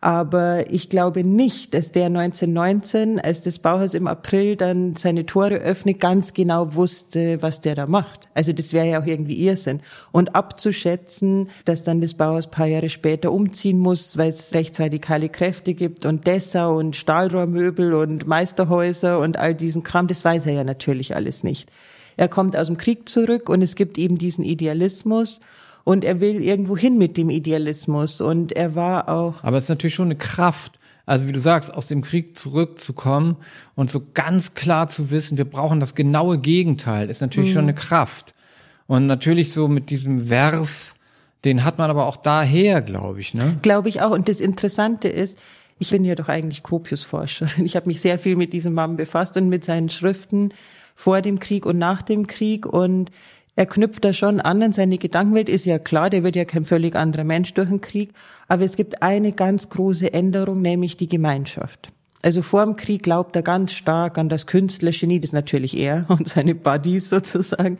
Aber 0.03 0.69
ich 0.69 0.89
glaube 0.89 1.23
nicht, 1.23 1.73
dass 1.73 1.93
der 1.93 2.07
1919, 2.07 3.21
als 3.21 3.39
das 3.39 3.59
Bauhaus 3.59 3.93
im 3.93 4.07
April 4.07 4.57
dann 4.57 4.97
seine 4.97 5.25
Tore 5.25 5.55
öffnet, 5.55 6.01
ganz 6.01 6.33
genau 6.33 6.75
wusste, 6.75 7.41
was 7.41 7.61
der 7.61 7.75
da 7.75 7.87
macht. 7.87 8.27
Also 8.33 8.51
das 8.51 8.73
wäre 8.73 8.85
ja 8.85 9.01
auch 9.01 9.05
irgendwie 9.05 9.35
Irrsinn. 9.35 9.79
Und 10.11 10.35
abzuschätzen, 10.35 11.47
dass 11.63 11.83
dann 11.83 12.01
das 12.01 12.15
Bauhaus 12.15 12.47
paar 12.47 12.65
Jahre 12.65 12.89
später 12.89 13.31
umziehen 13.31 13.79
muss, 13.79 14.17
weil 14.17 14.31
es 14.31 14.53
rechtsradikale 14.53 15.29
Kräfte 15.29 15.73
gibt 15.73 16.05
und 16.05 16.27
Dessau 16.27 16.77
und 16.77 16.97
Stahlrohrmöbel 16.97 17.93
und 17.93 18.27
Meisterhäuser 18.27 19.19
und 19.19 19.39
all 19.39 19.55
diesen 19.55 19.83
Kram, 19.83 20.07
das 20.07 20.25
weiß 20.25 20.47
er 20.47 20.53
ja 20.53 20.63
natürlich 20.65 21.15
alles 21.15 21.43
nicht. 21.45 21.71
Er 22.17 22.27
kommt 22.27 22.57
aus 22.57 22.67
dem 22.67 22.75
Krieg 22.75 23.07
zurück 23.07 23.47
und 23.47 23.61
es 23.61 23.75
gibt 23.75 23.97
eben 23.97 24.17
diesen 24.17 24.43
Idealismus 24.43 25.39
und 25.83 26.05
er 26.05 26.19
will 26.19 26.41
irgendwo 26.41 26.77
hin 26.77 26.97
mit 26.97 27.17
dem 27.17 27.29
Idealismus 27.29 28.21
und 28.21 28.51
er 28.53 28.75
war 28.75 29.09
auch. 29.09 29.43
Aber 29.43 29.57
es 29.57 29.63
ist 29.63 29.69
natürlich 29.69 29.95
schon 29.95 30.07
eine 30.07 30.15
Kraft. 30.15 30.79
Also 31.05 31.27
wie 31.27 31.33
du 31.33 31.39
sagst, 31.39 31.73
aus 31.73 31.87
dem 31.87 32.01
Krieg 32.01 32.37
zurückzukommen 32.37 33.35
und 33.75 33.91
so 33.91 34.01
ganz 34.13 34.53
klar 34.53 34.87
zu 34.87 35.11
wissen, 35.11 35.37
wir 35.37 35.45
brauchen 35.45 35.81
das 35.81 35.95
genaue 35.95 36.37
Gegenteil, 36.37 37.09
ist 37.09 37.19
natürlich 37.19 37.49
mhm. 37.49 37.53
schon 37.53 37.63
eine 37.63 37.73
Kraft. 37.73 38.33
Und 38.87 39.07
natürlich 39.07 39.51
so 39.51 39.67
mit 39.67 39.89
diesem 39.89 40.29
Werf, 40.29 40.93
den 41.43 41.65
hat 41.65 41.77
man 41.77 41.89
aber 41.89 42.05
auch 42.05 42.15
daher, 42.15 42.81
glaube 42.81 43.19
ich, 43.19 43.33
ne? 43.33 43.57
Glaube 43.61 43.89
ich 43.89 44.01
auch. 44.01 44.11
Und 44.11 44.29
das 44.29 44.39
Interessante 44.39 45.09
ist, 45.09 45.37
ich 45.79 45.89
bin 45.89 46.05
ja 46.05 46.15
doch 46.15 46.29
eigentlich 46.29 46.63
Gropius-Forscherin. 46.63 47.65
Ich 47.65 47.75
habe 47.75 47.87
mich 47.87 47.99
sehr 47.99 48.17
viel 48.17 48.35
mit 48.35 48.53
diesem 48.53 48.73
Mann 48.73 48.95
befasst 48.95 49.35
und 49.35 49.49
mit 49.49 49.65
seinen 49.65 49.89
Schriften 49.89 50.53
vor 50.95 51.21
dem 51.21 51.39
Krieg 51.39 51.65
und 51.65 51.77
nach 51.77 52.01
dem 52.01 52.27
Krieg. 52.27 52.65
Und 52.65 53.09
er 53.55 53.65
knüpft 53.67 54.03
da 54.03 54.13
schon 54.13 54.39
an 54.39 54.63
an 54.63 54.73
seine 54.73 54.97
Gedankenwelt, 54.97 55.47
ist 55.47 55.65
ja 55.65 55.77
klar, 55.77 56.09
der 56.09 56.23
wird 56.23 56.35
ja 56.35 56.45
kein 56.45 56.65
völlig 56.65 56.95
anderer 56.95 57.23
Mensch 57.23 57.53
durch 57.53 57.69
den 57.69 57.81
Krieg. 57.81 58.13
Aber 58.47 58.63
es 58.63 58.75
gibt 58.75 59.03
eine 59.03 59.31
ganz 59.31 59.69
große 59.69 60.11
Änderung, 60.11 60.61
nämlich 60.61 60.97
die 60.97 61.07
Gemeinschaft. 61.07 61.91
Also 62.23 62.41
vor 62.41 62.65
dem 62.65 62.75
Krieg 62.75 63.03
glaubt 63.03 63.35
er 63.35 63.41
ganz 63.41 63.73
stark 63.73 64.17
an 64.17 64.29
das 64.29 64.47
Künstlergenie, 64.47 65.19
das 65.19 65.29
ist 65.29 65.33
natürlich 65.33 65.77
er 65.77 66.05
und 66.09 66.27
seine 66.27 66.55
Buddies 66.55 67.09
sozusagen. 67.09 67.79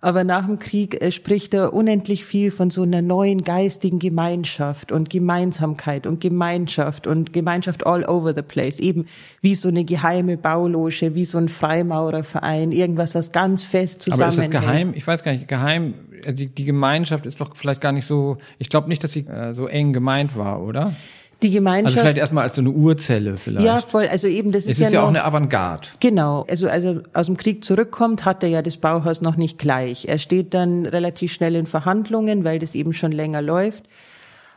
Aber 0.00 0.24
nach 0.24 0.46
dem 0.46 0.58
Krieg 0.58 1.02
äh, 1.02 1.10
spricht 1.10 1.54
er 1.54 1.72
unendlich 1.72 2.24
viel 2.24 2.50
von 2.50 2.70
so 2.70 2.82
einer 2.82 3.02
neuen 3.02 3.42
geistigen 3.42 3.98
Gemeinschaft 3.98 4.92
und 4.92 5.10
Gemeinsamkeit 5.10 6.06
und 6.06 6.20
Gemeinschaft 6.20 7.06
und 7.06 7.32
Gemeinschaft 7.32 7.86
all 7.86 8.04
over 8.04 8.34
the 8.34 8.42
place. 8.42 8.78
Eben 8.78 9.06
wie 9.40 9.54
so 9.54 9.68
eine 9.68 9.84
geheime 9.84 10.36
Bauloge, 10.36 11.14
wie 11.14 11.24
so 11.24 11.38
ein 11.38 11.48
Freimaurerverein, 11.48 12.72
irgendwas, 12.72 13.14
was 13.14 13.32
ganz 13.32 13.64
fest 13.64 14.02
zusammenhängt. 14.02 14.34
Aber 14.34 14.42
ist 14.42 14.54
das 14.54 14.62
geheim? 14.62 14.92
Ich 14.94 15.06
weiß 15.06 15.22
gar 15.22 15.32
nicht, 15.32 15.48
geheim, 15.48 15.94
äh, 16.24 16.32
die, 16.32 16.46
die 16.46 16.64
Gemeinschaft 16.64 17.26
ist 17.26 17.40
doch 17.40 17.56
vielleicht 17.56 17.80
gar 17.80 17.92
nicht 17.92 18.06
so, 18.06 18.38
ich 18.58 18.68
glaube 18.68 18.88
nicht, 18.88 19.02
dass 19.02 19.12
sie 19.12 19.26
äh, 19.26 19.52
so 19.54 19.66
eng 19.66 19.92
gemeint 19.92 20.36
war, 20.36 20.62
oder? 20.62 20.94
Die 21.42 21.50
Gemeinschaft. 21.50 21.96
Also 21.96 22.00
vielleicht 22.00 22.18
erstmal 22.18 22.44
als 22.44 22.54
so 22.56 22.60
eine 22.60 22.70
Urzelle 22.70 23.36
vielleicht. 23.36 23.64
Ja, 23.64 23.78
voll. 23.78 24.08
Also 24.08 24.26
eben, 24.26 24.50
das 24.52 24.64
ist, 24.64 24.72
es 24.72 24.78
ist 24.78 24.84
ja, 24.84 24.90
ja 24.90 25.00
noch, 25.00 25.04
auch 25.04 25.10
eine 25.10 25.24
Avantgarde. 25.24 25.88
Genau. 26.00 26.44
Also, 26.50 26.68
also 26.68 27.00
aus 27.14 27.26
dem 27.26 27.36
Krieg 27.36 27.64
zurückkommt, 27.64 28.24
hat 28.24 28.42
er 28.42 28.48
ja 28.48 28.62
das 28.62 28.76
Bauhaus 28.76 29.20
noch 29.20 29.36
nicht 29.36 29.58
gleich. 29.58 30.06
Er 30.08 30.18
steht 30.18 30.54
dann 30.54 30.86
relativ 30.86 31.32
schnell 31.32 31.54
in 31.54 31.66
Verhandlungen, 31.66 32.44
weil 32.44 32.58
das 32.58 32.74
eben 32.74 32.92
schon 32.92 33.12
länger 33.12 33.42
läuft. 33.42 33.84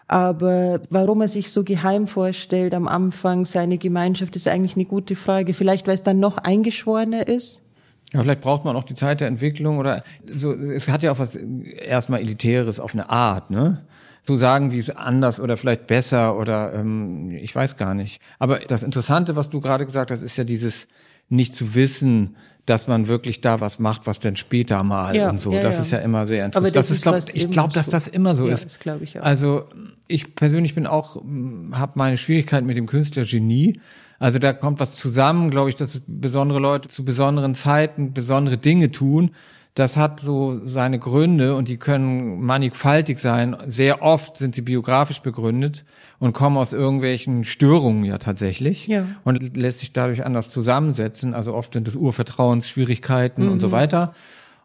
Aber 0.07 0.81
warum 0.89 1.21
er 1.21 1.27
sich 1.27 1.51
so 1.51 1.63
geheim 1.63 2.07
vorstellt 2.07 2.73
am 2.73 2.87
Anfang, 2.87 3.45
seine 3.45 3.77
Gemeinschaft, 3.77 4.35
ist 4.35 4.47
eigentlich 4.47 4.75
eine 4.75 4.85
gute 4.85 5.15
Frage. 5.15 5.53
Vielleicht, 5.53 5.87
weil 5.87 5.95
es 5.95 6.03
dann 6.03 6.19
noch 6.19 6.37
eingeschworener 6.37 7.27
ist. 7.27 7.61
Ja, 8.11 8.21
vielleicht 8.21 8.41
braucht 8.41 8.65
man 8.65 8.75
auch 8.75 8.83
die 8.83 8.95
Zeit 8.95 9.21
der 9.21 9.29
Entwicklung 9.29 9.77
oder 9.77 10.03
so. 10.35 10.51
Es 10.51 10.89
hat 10.89 11.01
ja 11.01 11.13
auch 11.13 11.19
was 11.19 11.35
erstmal 11.35 12.19
Elitäres 12.19 12.79
auf 12.81 12.93
eine 12.93 13.09
Art, 13.09 13.51
ne? 13.51 13.85
Zu 14.23 14.35
sagen, 14.35 14.71
wie 14.71 14.79
es 14.79 14.89
anders 14.89 15.39
oder 15.39 15.57
vielleicht 15.57 15.87
besser 15.87 16.37
oder 16.37 16.73
ähm, 16.73 17.31
ich 17.31 17.55
weiß 17.55 17.77
gar 17.77 17.93
nicht. 17.93 18.21
Aber 18.39 18.59
das 18.59 18.83
Interessante, 18.83 19.35
was 19.35 19.49
du 19.49 19.61
gerade 19.61 19.85
gesagt 19.85 20.11
hast, 20.11 20.21
ist 20.21 20.37
ja 20.37 20.43
dieses 20.43 20.87
nicht 21.29 21.55
zu 21.55 21.73
wissen, 21.73 22.35
dass 22.65 22.87
man 22.87 23.07
wirklich 23.07 23.41
da 23.41 23.59
was 23.59 23.79
macht, 23.79 24.05
was 24.05 24.19
dann 24.19 24.35
später 24.35 24.83
mal 24.83 25.15
ja, 25.15 25.29
und 25.29 25.39
so. 25.39 25.51
Ja, 25.51 25.63
das 25.63 25.75
ja. 25.75 25.81
ist 25.81 25.91
ja 25.91 25.99
immer 25.99 26.27
sehr 26.27 26.45
interessant. 26.45 26.67
Aber 26.67 26.73
das, 26.73 26.87
das 26.87 26.97
ist, 26.97 27.01
glaub, 27.01 27.15
ich 27.33 27.49
glaube, 27.49 27.73
dass 27.73 27.87
das 27.87 28.07
immer 28.07 28.35
so 28.35 28.45
ist. 28.45 28.65
Das 28.65 28.79
glaube 28.79 29.03
ich 29.03 29.19
auch. 29.19 29.23
Also 29.23 29.65
ich 30.07 30.35
persönlich 30.35 30.75
bin 30.75 30.85
auch, 30.85 31.15
habe 31.71 31.93
meine 31.95 32.17
Schwierigkeiten 32.17 32.67
mit 32.67 32.77
dem 32.77 32.85
Künstlergenie. 32.85 33.79
Also 34.19 34.37
da 34.37 34.53
kommt 34.53 34.79
was 34.79 34.93
zusammen, 34.93 35.49
glaube 35.49 35.69
ich, 35.69 35.75
dass 35.75 36.01
besondere 36.05 36.59
Leute 36.59 36.89
zu 36.89 37.03
besonderen 37.03 37.55
Zeiten 37.55 38.13
besondere 38.13 38.57
Dinge 38.57 38.91
tun 38.91 39.31
das 39.73 39.95
hat 39.95 40.19
so 40.19 40.59
seine 40.65 40.99
Gründe 40.99 41.55
und 41.55 41.69
die 41.69 41.77
können 41.77 42.41
mannigfaltig 42.41 43.19
sein. 43.19 43.55
Sehr 43.67 44.01
oft 44.01 44.35
sind 44.35 44.53
sie 44.53 44.61
biografisch 44.61 45.21
begründet 45.21 45.85
und 46.19 46.33
kommen 46.33 46.57
aus 46.57 46.73
irgendwelchen 46.73 47.45
Störungen 47.45 48.03
ja 48.03 48.17
tatsächlich 48.17 48.87
ja. 48.87 49.05
und 49.23 49.55
lässt 49.55 49.79
sich 49.79 49.93
dadurch 49.93 50.25
anders 50.25 50.49
zusammensetzen. 50.49 51.33
Also 51.33 51.53
oft 51.53 51.73
sind 51.73 51.87
es 51.87 51.95
Urvertrauensschwierigkeiten 51.95 53.45
mhm. 53.45 53.51
und 53.53 53.59
so 53.61 53.67
mhm. 53.67 53.71
weiter 53.71 54.13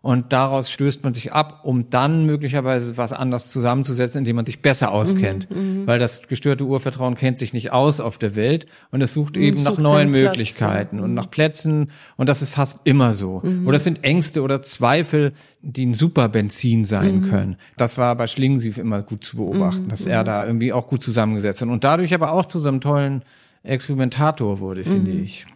und 0.06 0.32
daraus 0.32 0.70
stößt 0.70 1.02
man 1.02 1.14
sich 1.14 1.32
ab, 1.32 1.62
um 1.64 1.90
dann 1.90 2.26
möglicherweise 2.26 2.96
was 2.96 3.12
anders 3.12 3.50
zusammenzusetzen, 3.50 4.20
indem 4.20 4.36
man 4.36 4.46
sich 4.46 4.62
besser 4.62 4.92
auskennt. 4.92 5.50
Mhm, 5.50 5.80
mhm. 5.80 5.86
Weil 5.88 5.98
das 5.98 6.22
gestörte 6.28 6.64
Urvertrauen 6.64 7.16
kennt 7.16 7.38
sich 7.38 7.52
nicht 7.52 7.72
aus 7.72 7.98
auf 7.98 8.16
der 8.16 8.36
Welt 8.36 8.66
und 8.92 9.00
es 9.00 9.12
sucht 9.12 9.36
eben 9.36 9.58
sucht 9.58 9.78
nach 9.78 9.82
neuen 9.82 10.10
Möglichkeiten 10.10 10.90
Platz, 10.90 11.00
ja. 11.00 11.04
und 11.04 11.10
mhm. 11.10 11.16
nach 11.16 11.28
Plätzen 11.28 11.90
und 12.16 12.28
das 12.28 12.40
ist 12.40 12.54
fast 12.54 12.78
immer 12.84 13.14
so. 13.14 13.40
Mhm. 13.42 13.66
Oder 13.66 13.78
es 13.78 13.84
sind 13.84 14.04
Ängste 14.04 14.42
oder 14.42 14.62
Zweifel, 14.62 15.32
die 15.60 15.84
ein 15.84 15.94
Superbenzin 15.94 16.84
sein 16.84 17.22
mhm. 17.22 17.28
können. 17.28 17.56
Das 17.76 17.98
war 17.98 18.14
bei 18.14 18.28
Schlingensief 18.28 18.78
immer 18.78 19.02
gut 19.02 19.25
zu 19.25 19.38
beobachten, 19.38 19.88
dass 19.88 20.06
er 20.06 20.22
da 20.22 20.46
irgendwie 20.46 20.72
auch 20.72 20.86
gut 20.86 21.02
zusammengesetzt 21.02 21.62
hat 21.62 21.68
und 21.68 21.82
dadurch 21.82 22.14
aber 22.14 22.30
auch 22.30 22.46
zu 22.46 22.60
so 22.60 22.68
einem 22.68 22.80
tollen 22.80 23.25
Experimentator 23.64 24.60
wurde, 24.60 24.84
finde 24.84 25.10
ich. 25.10 25.46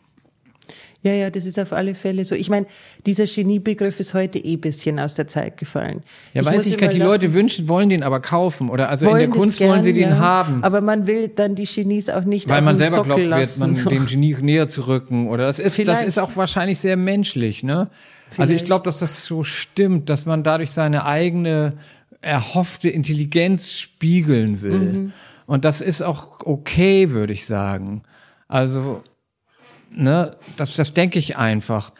Ja, 1.02 1.12
ja, 1.12 1.30
das 1.30 1.46
ist 1.46 1.58
auf 1.58 1.72
alle 1.72 1.94
Fälle 1.94 2.24
so. 2.26 2.34
Ich 2.34 2.50
meine, 2.50 2.66
dieser 3.06 3.24
Geniebegriff 3.24 4.00
ist 4.00 4.12
heute 4.12 4.38
eh 4.38 4.56
bisschen 4.56 4.98
aus 4.98 5.14
der 5.14 5.26
Zeit 5.26 5.56
gefallen. 5.56 6.02
Ja, 6.34 6.42
ich 6.42 6.46
weiß 6.46 6.66
ich, 6.66 6.76
die 6.76 6.98
Leute 6.98 7.32
wünschen, 7.32 7.68
wollen 7.68 7.88
den 7.88 8.02
aber 8.02 8.20
kaufen 8.20 8.68
oder 8.68 8.90
also 8.90 9.08
in 9.10 9.16
der 9.16 9.28
Kunst 9.28 9.58
gern, 9.58 9.70
wollen 9.70 9.82
sie 9.82 9.94
den 9.94 10.10
ja. 10.10 10.18
haben. 10.18 10.62
Aber 10.62 10.82
man 10.82 11.06
will 11.06 11.28
dann 11.28 11.54
die 11.54 11.64
Genies 11.64 12.10
auch 12.10 12.24
nicht 12.24 12.48
Weil 12.50 12.60
man 12.60 12.76
selber 12.76 12.96
Sockel 12.96 13.26
glaubt, 13.26 13.40
lassen, 13.40 13.60
wird 13.60 13.68
man 13.68 13.74
so. 13.74 13.88
dem 13.88 14.06
Genie 14.06 14.36
näher 14.40 14.68
zu 14.68 14.86
rücken 14.86 15.28
oder 15.28 15.46
das 15.46 15.58
ist, 15.58 15.76
Vielleicht. 15.76 16.02
das 16.02 16.08
ist 16.08 16.18
auch 16.18 16.36
wahrscheinlich 16.36 16.78
sehr 16.78 16.96
menschlich, 16.96 17.62
ne? 17.62 17.88
Vielleicht. 18.28 18.40
Also 18.40 18.52
ich 18.52 18.64
glaube, 18.64 18.84
dass 18.84 18.98
das 18.98 19.24
so 19.24 19.42
stimmt, 19.42 20.08
dass 20.08 20.26
man 20.26 20.42
dadurch 20.42 20.70
seine 20.70 21.04
eigene 21.04 21.74
erhoffte 22.20 22.90
Intelligenz 22.90 23.72
spiegeln 23.72 24.60
will. 24.60 24.78
Mhm. 24.78 25.12
Und 25.46 25.64
das 25.64 25.80
ist 25.80 26.02
auch 26.02 26.40
okay, 26.44 27.10
würde 27.10 27.32
ich 27.32 27.46
sagen. 27.46 28.02
Also 28.46 29.02
ne, 29.90 30.36
das, 30.56 30.76
das 30.76 30.94
denke 30.94 31.18
ich 31.18 31.36
einfach. 31.36 31.92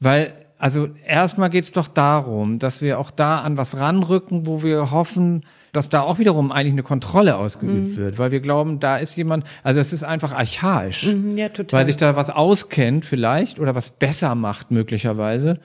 Weil, 0.00 0.32
also 0.58 0.88
erstmal 1.06 1.50
geht's 1.50 1.72
doch 1.72 1.88
darum, 1.88 2.58
dass 2.58 2.82
wir 2.82 2.98
auch 2.98 3.10
da 3.10 3.40
an 3.40 3.56
was 3.56 3.78
ranrücken, 3.78 4.46
wo 4.46 4.62
wir 4.62 4.90
hoffen, 4.90 5.44
dass 5.72 5.88
da 5.90 6.00
auch 6.00 6.18
wiederum 6.18 6.52
eigentlich 6.52 6.72
eine 6.72 6.82
Kontrolle 6.82 7.36
ausgeübt 7.36 7.92
mhm. 7.92 7.96
wird, 7.96 8.18
weil 8.18 8.30
wir 8.30 8.40
glauben, 8.40 8.80
da 8.80 8.96
ist 8.96 9.16
jemand, 9.16 9.44
also 9.62 9.78
es 9.78 9.92
ist 9.92 10.04
einfach 10.04 10.32
archaisch, 10.32 11.06
mhm, 11.06 11.36
ja, 11.36 11.50
total. 11.50 11.80
weil 11.80 11.86
sich 11.86 11.96
da 11.96 12.16
was 12.16 12.30
auskennt 12.30 13.04
vielleicht 13.04 13.60
oder 13.60 13.74
was 13.74 13.90
besser 13.90 14.34
macht 14.34 14.70
möglicherweise. 14.70 15.58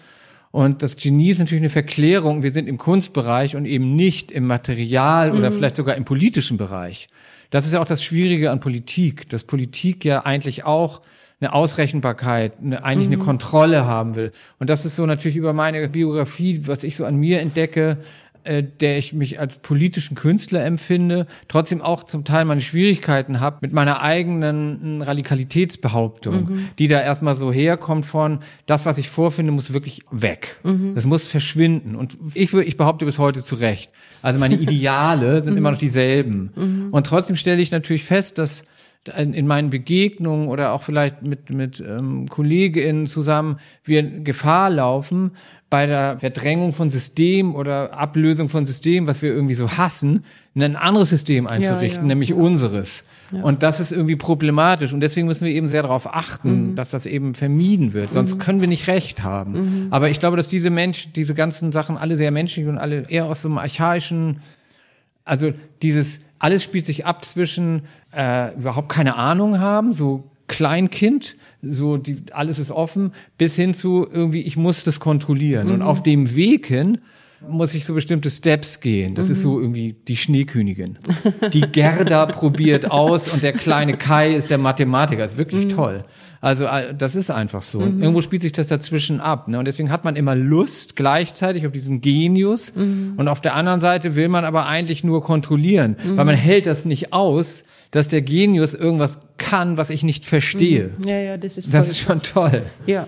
Und 0.51 0.83
das 0.83 0.97
Genie 0.97 1.31
ist 1.31 1.39
natürlich 1.39 1.61
eine 1.61 1.69
Verklärung. 1.69 2.43
Wir 2.43 2.51
sind 2.51 2.67
im 2.67 2.77
Kunstbereich 2.77 3.55
und 3.55 3.65
eben 3.65 3.95
nicht 3.95 4.31
im 4.31 4.47
Material 4.47 5.31
oder 5.31 5.50
mhm. 5.50 5.55
vielleicht 5.55 5.77
sogar 5.77 5.95
im 5.95 6.03
politischen 6.03 6.57
Bereich. 6.57 7.07
Das 7.51 7.65
ist 7.65 7.71
ja 7.71 7.81
auch 7.81 7.88
das 7.88 8.03
Schwierige 8.03 8.51
an 8.51 8.59
Politik, 8.59 9.29
dass 9.29 9.45
Politik 9.45 10.03
ja 10.03 10.25
eigentlich 10.25 10.65
auch 10.65 11.01
eine 11.41 11.53
Ausrechenbarkeit, 11.53 12.53
eine, 12.62 12.83
eigentlich 12.83 13.07
mhm. 13.07 13.15
eine 13.15 13.24
Kontrolle 13.24 13.86
haben 13.86 14.15
will. 14.15 14.31
Und 14.60 14.69
das 14.69 14.86
ist 14.86 14.95
so 14.95 15.05
natürlich 15.05 15.38
über 15.38 15.53
meine 15.53 15.89
Biografie, 15.89 16.62
was 16.67 16.83
ich 16.83 16.95
so 16.95 17.05
an 17.05 17.15
mir 17.15 17.41
entdecke, 17.41 17.98
äh, 18.43 18.63
der 18.63 18.98
ich 18.98 19.13
mich 19.13 19.39
als 19.39 19.60
politischen 19.60 20.15
Künstler 20.15 20.65
empfinde, 20.65 21.27
trotzdem 21.48 21.81
auch 21.81 22.03
zum 22.03 22.25
Teil 22.25 22.45
meine 22.45 22.62
Schwierigkeiten 22.62 23.39
habe 23.39 23.57
mit 23.62 23.71
meiner 23.71 24.01
eigenen 24.01 25.03
Radikalitätsbehauptung, 25.03 26.36
mhm. 26.36 26.67
die 26.79 26.88
da 26.88 27.01
erstmal 27.01 27.36
so 27.36 27.51
herkommt 27.51 28.05
von, 28.05 28.39
das, 28.65 28.86
was 28.86 28.98
ich 28.98 29.10
vorfinde, 29.10 29.51
muss 29.51 29.74
wirklich 29.74 30.01
weg. 30.10 30.57
Mhm. 30.63 30.95
Das 30.95 31.05
muss 31.05 31.27
verschwinden. 31.27 31.95
Und 31.95 32.17
ich, 32.33 32.51
ich 32.53 32.77
behaupte 32.77 33.05
bis 33.05 33.19
heute 33.19 33.43
zu 33.43 33.55
Recht. 33.55 33.91
Also 34.24 34.39
meine 34.39 34.55
Ideale 34.60 35.43
sind 35.43 35.55
immer 35.55 35.71
noch 35.71 35.79
dieselben. 35.79 36.51
Mhm. 36.55 36.88
Und 36.91 37.05
trotzdem 37.05 37.36
stelle 37.36 37.62
ich 37.62 37.71
natürlich 37.71 38.05
fest, 38.05 38.39
dass 38.39 38.65
in 39.15 39.48
meinen 39.48 39.72
Begegnungen 39.72 40.48
oder 40.48 40.74
auch 40.74 40.84
vielleicht 40.84 41.24
mit, 41.24 41.50
mit 41.50 41.79
ähm, 41.79 42.27
KollegInnen 42.27 43.08
zusammen 43.08 43.58
wir 43.84 44.03
Gefahr 44.03 44.70
laufen, 44.70 45.31
bei 45.72 45.88
der 45.88 46.20
Verdrängung 46.20 46.74
von 46.74 46.89
System 46.89 47.55
oder 47.55 47.93
Ablösung 47.93 48.50
von 48.50 48.65
System, 48.65 49.08
was 49.08 49.22
wir 49.22 49.31
irgendwie 49.31 49.53
so 49.53 49.77
hassen, 49.77 50.25
ein 50.53 50.75
anderes 50.75 51.10
System 51.10 51.48
einzurichten, 51.48 52.01
ja, 52.01 52.01
ja, 52.01 52.08
nämlich 52.08 52.29
ja. 52.29 52.36
unseres. 52.36 53.03
Und 53.31 53.63
das 53.63 53.79
ist 53.79 53.91
irgendwie 53.91 54.17
problematisch. 54.17 54.93
Und 54.93 55.00
deswegen 55.00 55.27
müssen 55.27 55.46
wir 55.46 55.53
eben 55.53 55.67
sehr 55.67 55.84
darauf 55.84 56.13
achten, 56.13 56.72
mhm. 56.72 56.75
dass 56.75 56.89
das 56.89 57.05
eben 57.05 57.34
vermieden 57.34 57.93
wird. 57.93 58.12
Sonst 58.12 58.36
mhm. 58.36 58.39
können 58.39 58.62
wir 58.62 58.67
nicht 58.67 58.88
recht 58.88 59.24
haben. 59.24 59.53
Mhm. 59.53 59.88
Aber 59.91 60.10
ich 60.10 60.20
glaube, 60.20 60.38
dass 60.38 60.50
diese 60.50 60.70
Menschen, 60.70 61.13
diese 61.13 61.34
ganzen 61.34 61.72
Sachen 61.72 61.98
alle 61.98 62.17
sehr 62.17 62.31
menschlich 62.31 62.67
und 62.67 62.77
alle 62.77 63.10
eher 63.10 63.25
aus 63.25 63.41
so 63.41 63.48
einem 63.48 63.58
archaischen, 63.58 64.41
also 65.24 65.53
dieses, 65.81 66.20
alles 66.39 66.63
spielt 66.63 66.86
sich 66.86 67.05
ab 67.05 67.24
zwischen 67.24 67.84
äh, 68.15 68.53
überhaupt 68.56 68.89
keine 68.89 69.15
Ahnung 69.15 69.60
haben, 69.60 69.94
so 69.94 70.24
Kleinkind, 70.48 71.38
so 71.62 71.98
die, 71.98 72.18
alles 72.34 72.60
ist 72.60 72.72
offen, 72.72 73.13
bis 73.38 73.56
hin 73.56 73.74
zu 73.74 74.08
irgendwie, 74.12 74.41
ich 74.41 74.58
muss 74.58 74.84
das 74.84 75.00
kontrollieren. 75.00 75.68
Mhm. 75.68 75.74
Und 75.75 75.82
auf 75.82 76.03
dem 76.03 76.36
Weg 76.36 76.68
hin 76.68 76.98
muss 77.48 77.74
ich 77.74 77.86
so 77.86 77.93
bestimmte 77.93 78.29
Steps 78.29 78.79
gehen. 78.79 79.15
Das 79.15 79.27
mhm. 79.27 79.31
ist 79.31 79.41
so 79.41 79.60
irgendwie 79.60 79.95
die 80.07 80.17
Schneekönigin. 80.17 80.98
Die 81.53 81.62
Gerda 81.62 82.25
probiert 82.27 82.91
aus 82.91 83.33
und 83.33 83.43
der 83.43 83.53
kleine 83.53 83.98
Kai 83.98 84.33
ist 84.33 84.50
der 84.50 84.57
Mathematiker. 84.57 85.24
Das 85.24 85.33
ist 85.33 85.38
wirklich 85.38 85.65
mhm. 85.65 85.69
toll. 85.69 86.05
Also 86.41 86.65
äh, 86.65 86.93
das 86.95 87.15
ist 87.15 87.29
einfach 87.29 87.62
so. 87.62 87.79
Mhm. 87.79 88.01
Irgendwo 88.01 88.21
spielt 88.21 88.41
sich 88.41 88.51
das 88.51 88.67
dazwischen 88.67 89.19
ab. 89.19 89.48
Ne? 89.48 89.60
Und 89.60 89.65
deswegen 89.65 89.91
hat 89.91 90.03
man 90.03 90.15
immer 90.15 90.36
Lust 90.36 90.95
gleichzeitig 90.95 91.65
auf 91.65 91.71
diesen 91.71 92.01
Genius. 92.01 92.74
Mhm. 92.75 93.13
Und 93.17 93.27
auf 93.27 93.41
der 93.41 93.55
anderen 93.55 93.79
Seite 93.79 94.15
will 94.15 94.27
man 94.27 94.43
aber 94.43 94.65
eigentlich 94.65 95.04
nur 95.04 95.23
kontrollieren, 95.23 95.95
mhm. 96.04 96.17
weil 96.17 96.25
man 96.25 96.36
hält 96.36 96.65
das 96.65 96.86
nicht 96.86 97.13
aus, 97.13 97.63
dass 97.91 98.08
der 98.08 98.21
Genius 98.21 98.73
irgendwas 98.73 99.19
kann, 99.38 99.77
was 99.77 99.89
ich 99.89 100.04
nicht 100.04 100.25
verstehe. 100.25 100.91
Mhm. 100.97 101.08
Ja, 101.08 101.19
ja, 101.19 101.38
das 101.38 101.58
ist 101.58 101.73
Das 101.73 101.89
ist 101.89 101.99
schon 101.99 102.21
toll. 102.21 102.63
Ja. 102.88 103.08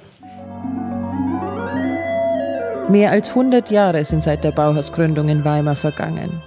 Mehr 2.89 3.11
als 3.11 3.29
100 3.29 3.71
Jahre 3.71 4.03
sind 4.03 4.23
seit 4.23 4.43
der 4.43 4.51
Bauhausgründung 4.51 5.29
in 5.29 5.45
Weimar 5.45 5.75
vergangen. 5.75 6.41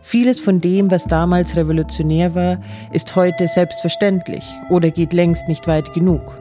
Vieles 0.00 0.40
von 0.40 0.60
dem, 0.60 0.90
was 0.90 1.04
damals 1.04 1.56
revolutionär 1.56 2.34
war, 2.34 2.58
ist 2.92 3.16
heute 3.16 3.48
selbstverständlich 3.48 4.44
oder 4.70 4.90
geht 4.90 5.12
längst 5.12 5.48
nicht 5.48 5.66
weit 5.66 5.92
genug. 5.92 6.38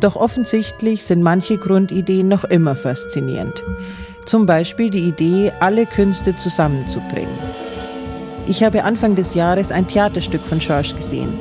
Doch 0.00 0.16
offensichtlich 0.16 1.04
sind 1.04 1.22
manche 1.22 1.56
Grundideen 1.56 2.28
noch 2.28 2.44
immer 2.44 2.76
faszinierend. 2.76 3.62
Zum 4.26 4.46
Beispiel 4.46 4.90
die 4.90 5.08
Idee, 5.08 5.52
alle 5.60 5.86
Künste 5.86 6.36
zusammenzubringen. 6.36 7.38
Ich 8.46 8.62
habe 8.62 8.84
Anfang 8.84 9.14
des 9.14 9.34
Jahres 9.34 9.72
ein 9.72 9.86
Theaterstück 9.86 10.42
von 10.42 10.60
Schorsch 10.60 10.94
gesehen, 10.94 11.32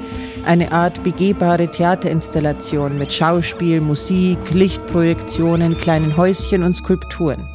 eine 0.46 0.72
Art 0.72 1.04
begehbare 1.04 1.70
Theaterinstallation 1.70 2.98
mit 2.98 3.14
Schauspiel, 3.14 3.82
Musik, 3.82 4.38
Lichtprojektionen, 4.52 5.78
kleinen 5.78 6.18
Häuschen 6.18 6.64
und 6.64 6.76
Skulpturen. 6.76 7.48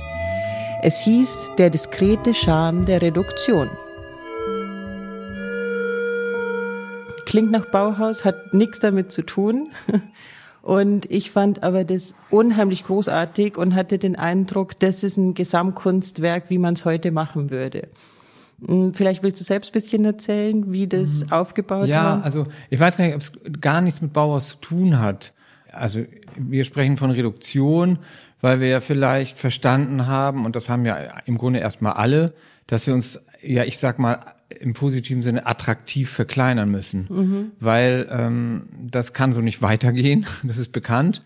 Es 0.83 1.01
hieß 1.01 1.53
Der 1.59 1.71
diskrete 1.71 2.35
Charme 2.35 2.85
der 2.85 3.03
Reduktion. 3.03 3.69
Klingt 7.27 7.51
nach 7.51 7.67
Bauhaus, 7.67 8.25
hat 8.25 8.55
nichts 8.55 8.81
damit 8.81 9.11
zu 9.11 9.23
tun. 9.23 9.69
Und 10.63 11.09
ich 11.13 11.31
fand 11.31 11.63
aber 11.63 11.85
das 11.85 12.17
unheimlich 12.29 12.83
großartig 12.83 13.57
und 13.57 13.77
hatte 13.77 13.99
den 13.99 14.17
Eindruck, 14.17 14.77
das 14.81 15.05
ist 15.05 15.17
ein 15.17 15.35
Gesamtkunstwerk, 15.35 16.51
wie 16.51 16.59
man 16.59 16.75
es 16.75 16.85
heute 16.85 17.13
machen 17.13 17.51
würde. 17.51 17.87
Hm, 18.65 18.95
vielleicht 18.95 19.23
willst 19.23 19.41
du 19.41 19.45
selbst 19.45 19.71
ein 19.71 19.73
bisschen 19.73 20.05
erzählen, 20.05 20.73
wie 20.73 20.87
das 20.87 21.25
mhm. 21.25 21.33
aufgebaut 21.33 21.89
ja, 21.89 22.05
war? 22.05 22.19
Ja, 22.19 22.23
also 22.23 22.45
ich 22.71 22.81
weiß 22.81 22.97
gar 22.97 23.05
nicht, 23.07 23.15
ob 23.15 23.21
es 23.21 23.61
gar 23.61 23.81
nichts 23.81 24.01
mit 24.01 24.13
Bauhaus 24.13 24.49
zu 24.49 24.57
tun 24.59 24.99
hat. 24.99 25.33
Also 25.73 26.05
wir 26.39 26.65
sprechen 26.65 26.97
von 26.97 27.11
Reduktion, 27.11 27.99
weil 28.41 28.61
wir 28.61 28.69
ja 28.69 28.81
vielleicht 28.81 29.39
verstanden 29.39 30.07
haben, 30.07 30.45
und 30.45 30.57
das 30.57 30.69
haben 30.69 30.85
ja 30.85 30.97
im 31.27 31.39
Grunde 31.39 31.59
erstmal 31.59 31.95
alle, 31.95 32.33
dass 32.67 32.87
wir 32.87 32.95
uns, 32.95 33.21
ja, 33.43 33.65
ich 33.65 33.79
sag 33.79 33.99
mal, 33.99 34.21
im 34.49 34.75
positiven 34.75 35.23
Sinne 35.23 35.47
attraktiv 35.47 36.11
verkleinern 36.11 36.71
müssen. 36.71 37.07
Mhm. 37.09 37.51
Weil 37.61 38.09
ähm, 38.11 38.69
das 38.81 39.13
kann 39.13 39.33
so 39.33 39.41
nicht 39.41 39.63
weitergehen, 39.63 40.27
das 40.43 40.59
ist 40.59 40.73
bekannt. 40.73 41.23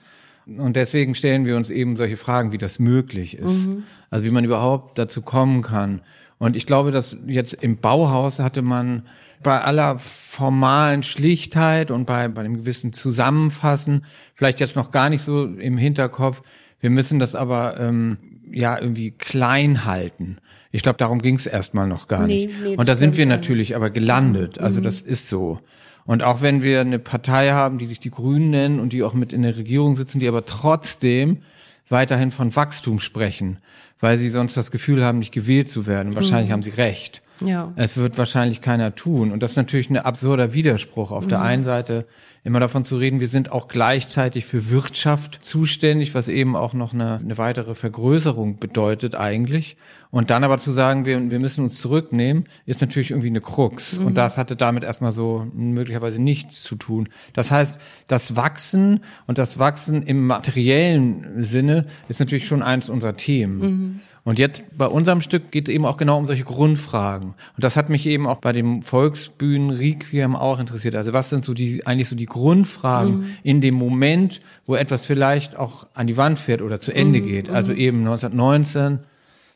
Und 0.47 0.75
deswegen 0.75 1.15
stellen 1.15 1.47
wir 1.47 1.57
uns 1.57 1.71
eben 1.71 1.97
solche 1.97 2.17
Fragen, 2.17 2.51
wie 2.51 2.59
das 2.59 2.79
möglich 2.79 3.39
ist. 3.39 3.69
Mhm. 3.69 3.85
Also 4.09 4.25
wie 4.25 4.31
man 4.31 4.45
überhaupt 4.45 4.99
dazu 4.99 5.23
kommen 5.23 5.63
kann. 5.63 6.01
Und 6.41 6.57
ich 6.57 6.65
glaube, 6.65 6.91
dass 6.91 7.19
jetzt 7.27 7.53
im 7.53 7.77
Bauhaus 7.77 8.39
hatte 8.39 8.63
man 8.63 9.03
bei 9.43 9.61
aller 9.61 9.99
formalen 9.99 11.03
Schlichtheit 11.03 11.91
und 11.91 12.07
bei, 12.07 12.29
bei 12.29 12.41
einem 12.41 12.57
gewissen 12.57 12.95
Zusammenfassen 12.95 14.07
vielleicht 14.35 14.59
jetzt 14.59 14.75
noch 14.75 14.91
gar 14.91 15.11
nicht 15.11 15.21
so 15.23 15.45
im 15.45 15.77
Hinterkopf. 15.77 16.43
Wir 16.81 16.89
müssen 16.89 17.19
das 17.19 17.35
aber 17.35 17.79
ähm, 17.79 18.17
ja 18.51 18.79
irgendwie 18.81 19.11
klein 19.11 19.85
halten. 19.85 20.39
Ich 20.73 20.83
glaube, 20.83 20.97
darum 20.97 21.21
ging 21.21 21.37
es 21.37 21.47
erstmal 21.47 21.87
noch 21.87 22.09
gar 22.09 22.27
nee, 22.27 22.47
nicht. 22.47 22.55
Nee, 22.63 22.77
und 22.77 22.89
da 22.89 22.97
sind 22.97 23.19
wir 23.19 23.27
natürlich 23.27 23.77
aber 23.77 23.91
gelandet. 23.91 24.59
Also 24.59 24.81
mhm. 24.81 24.85
das 24.85 25.03
ist 25.03 25.29
so. 25.29 25.61
Und 26.07 26.23
auch 26.23 26.41
wenn 26.41 26.63
wir 26.63 26.81
eine 26.81 26.99
Partei 26.99 27.51
haben, 27.51 27.77
die 27.77 27.85
sich 27.85 28.01
die 28.01 28.11
Grünen 28.11 28.49
nennen 28.49 28.81
und 28.81 28.95
die 28.95 29.03
auch 29.03 29.13
mit 29.13 29.35
in 29.35 29.43
der 29.43 29.59
Regierung 29.59 29.95
sitzen, 29.95 30.21
die 30.21 30.29
aber 30.29 30.47
trotzdem 30.47 31.43
weiterhin 31.91 32.31
von 32.31 32.55
Wachstum 32.57 33.01
sprechen, 33.01 33.59
weil 33.99 34.17
sie 34.17 34.31
sonst 34.31 34.57
das 34.57 34.71
Gefühl 34.71 35.05
haben, 35.05 35.19
nicht 35.19 35.33
gewählt 35.33 35.69
zu 35.69 35.87
werden. 35.87 36.15
wahrscheinlich 36.15 36.49
mhm. 36.49 36.55
haben 36.55 36.63
sie 36.63 36.71
recht. 36.71 37.23
Ja. 37.41 37.73
Es 37.77 37.97
wird 37.97 38.19
wahrscheinlich 38.19 38.61
keiner 38.61 38.95
tun. 38.95 39.33
Und 39.33 39.43
das 39.43 39.53
ist 39.53 39.57
natürlich 39.57 39.91
ein 39.91 39.97
absurder 39.97 40.53
Widerspruch. 40.53 41.11
Auf 41.11 41.25
mhm. 41.25 41.31
der 41.31 41.43
einen 41.43 41.65
Seite 41.65 42.07
immer 42.43 42.61
davon 42.61 42.85
zu 42.85 42.97
reden, 42.97 43.21
wir 43.21 43.29
sind 43.29 43.53
auch 43.53 43.69
gleichzeitig 43.69 44.47
für 44.47 44.71
Wirtschaft 44.71 45.45
zuständig, 45.45 46.15
was 46.15 46.29
eben 46.29 46.57
auch 46.57 46.73
noch 46.73 46.95
eine, 46.95 47.17
eine 47.17 47.37
weitere 47.37 47.75
Vergrößerung 47.75 48.59
bedeutet 48.59 49.15
eigentlich. 49.15 49.77
Und 50.11 50.31
dann 50.31 50.43
aber 50.43 50.59
zu 50.59 50.73
sagen, 50.73 51.05
wir, 51.05 51.31
wir 51.31 51.39
müssen 51.39 51.63
uns 51.63 51.79
zurücknehmen, 51.79 52.45
ist 52.65 52.81
natürlich 52.81 53.11
irgendwie 53.11 53.29
eine 53.29 53.43
Krux. 53.43 53.99
Mhm. 53.99 54.07
Und 54.07 54.15
das 54.19 54.39
hatte 54.39 54.57
damit 54.57 54.85
erstmal 54.85 55.13
so 55.13 55.47
möglicherweise 55.53 56.21
nichts 56.21 56.63
zu 56.63 56.77
tun. 56.77 57.09
Das 57.35 57.51
heißt, 57.51 57.79
das 58.09 58.37
Wachsen 58.37 59.01
und 59.27 59.39
das 59.39 59.59
Wachsen 59.59 60.03
im 60.03 60.27
materiellen 60.27 61.43
Sinne 61.43 61.87
ist 62.09 62.21
natürlich 62.21 62.47
schon 62.47 62.63
eins 62.63 62.89
unserer 62.89 63.17
Themen. 63.17 63.59
Mhm. 63.61 64.01
Und 64.25 64.39
jetzt 64.39 64.63
bei 64.77 64.87
unserem 64.87 65.21
Stück 65.21 65.51
geht 65.51 65.69
es 65.69 65.75
eben 65.75 65.87
auch 65.87 65.97
genau 65.97 66.19
um 66.19 66.27
solche 66.27 66.45
Grundfragen. 66.45 67.29
Und 67.29 67.65
das 67.65 67.77
hat 67.77 67.89
mich 67.89 68.07
eben 68.07 68.27
auch 68.27 68.39
bei 68.39 68.53
dem 68.53 68.83
Volksbühnen 68.83 69.71
Requiem 69.71 70.37
auch 70.37 70.61
interessiert. 70.61 70.95
Also 70.95 71.13
was 71.13 71.31
sind 71.31 71.45
so 71.45 71.55
die, 71.55 71.87
eigentlich 71.87 72.09
so 72.09 72.17
die 72.17 72.27
Grundfragen 72.27 73.21
mhm. 73.21 73.27
in 73.43 73.61
dem 73.61 73.75
Moment, 73.75 74.43
wo 74.67 74.75
etwas 74.75 75.07
vielleicht 75.07 75.57
auch 75.57 75.87
an 75.95 76.07
die 76.07 76.17
Wand 76.17 76.39
fährt 76.39 76.61
oder 76.61 76.81
zu 76.81 76.93
Ende 76.93 77.21
mhm. 77.21 77.27
geht? 77.27 77.51
Also 77.51 77.73
mhm. 77.73 77.79
eben 77.79 77.99
1919 78.01 79.01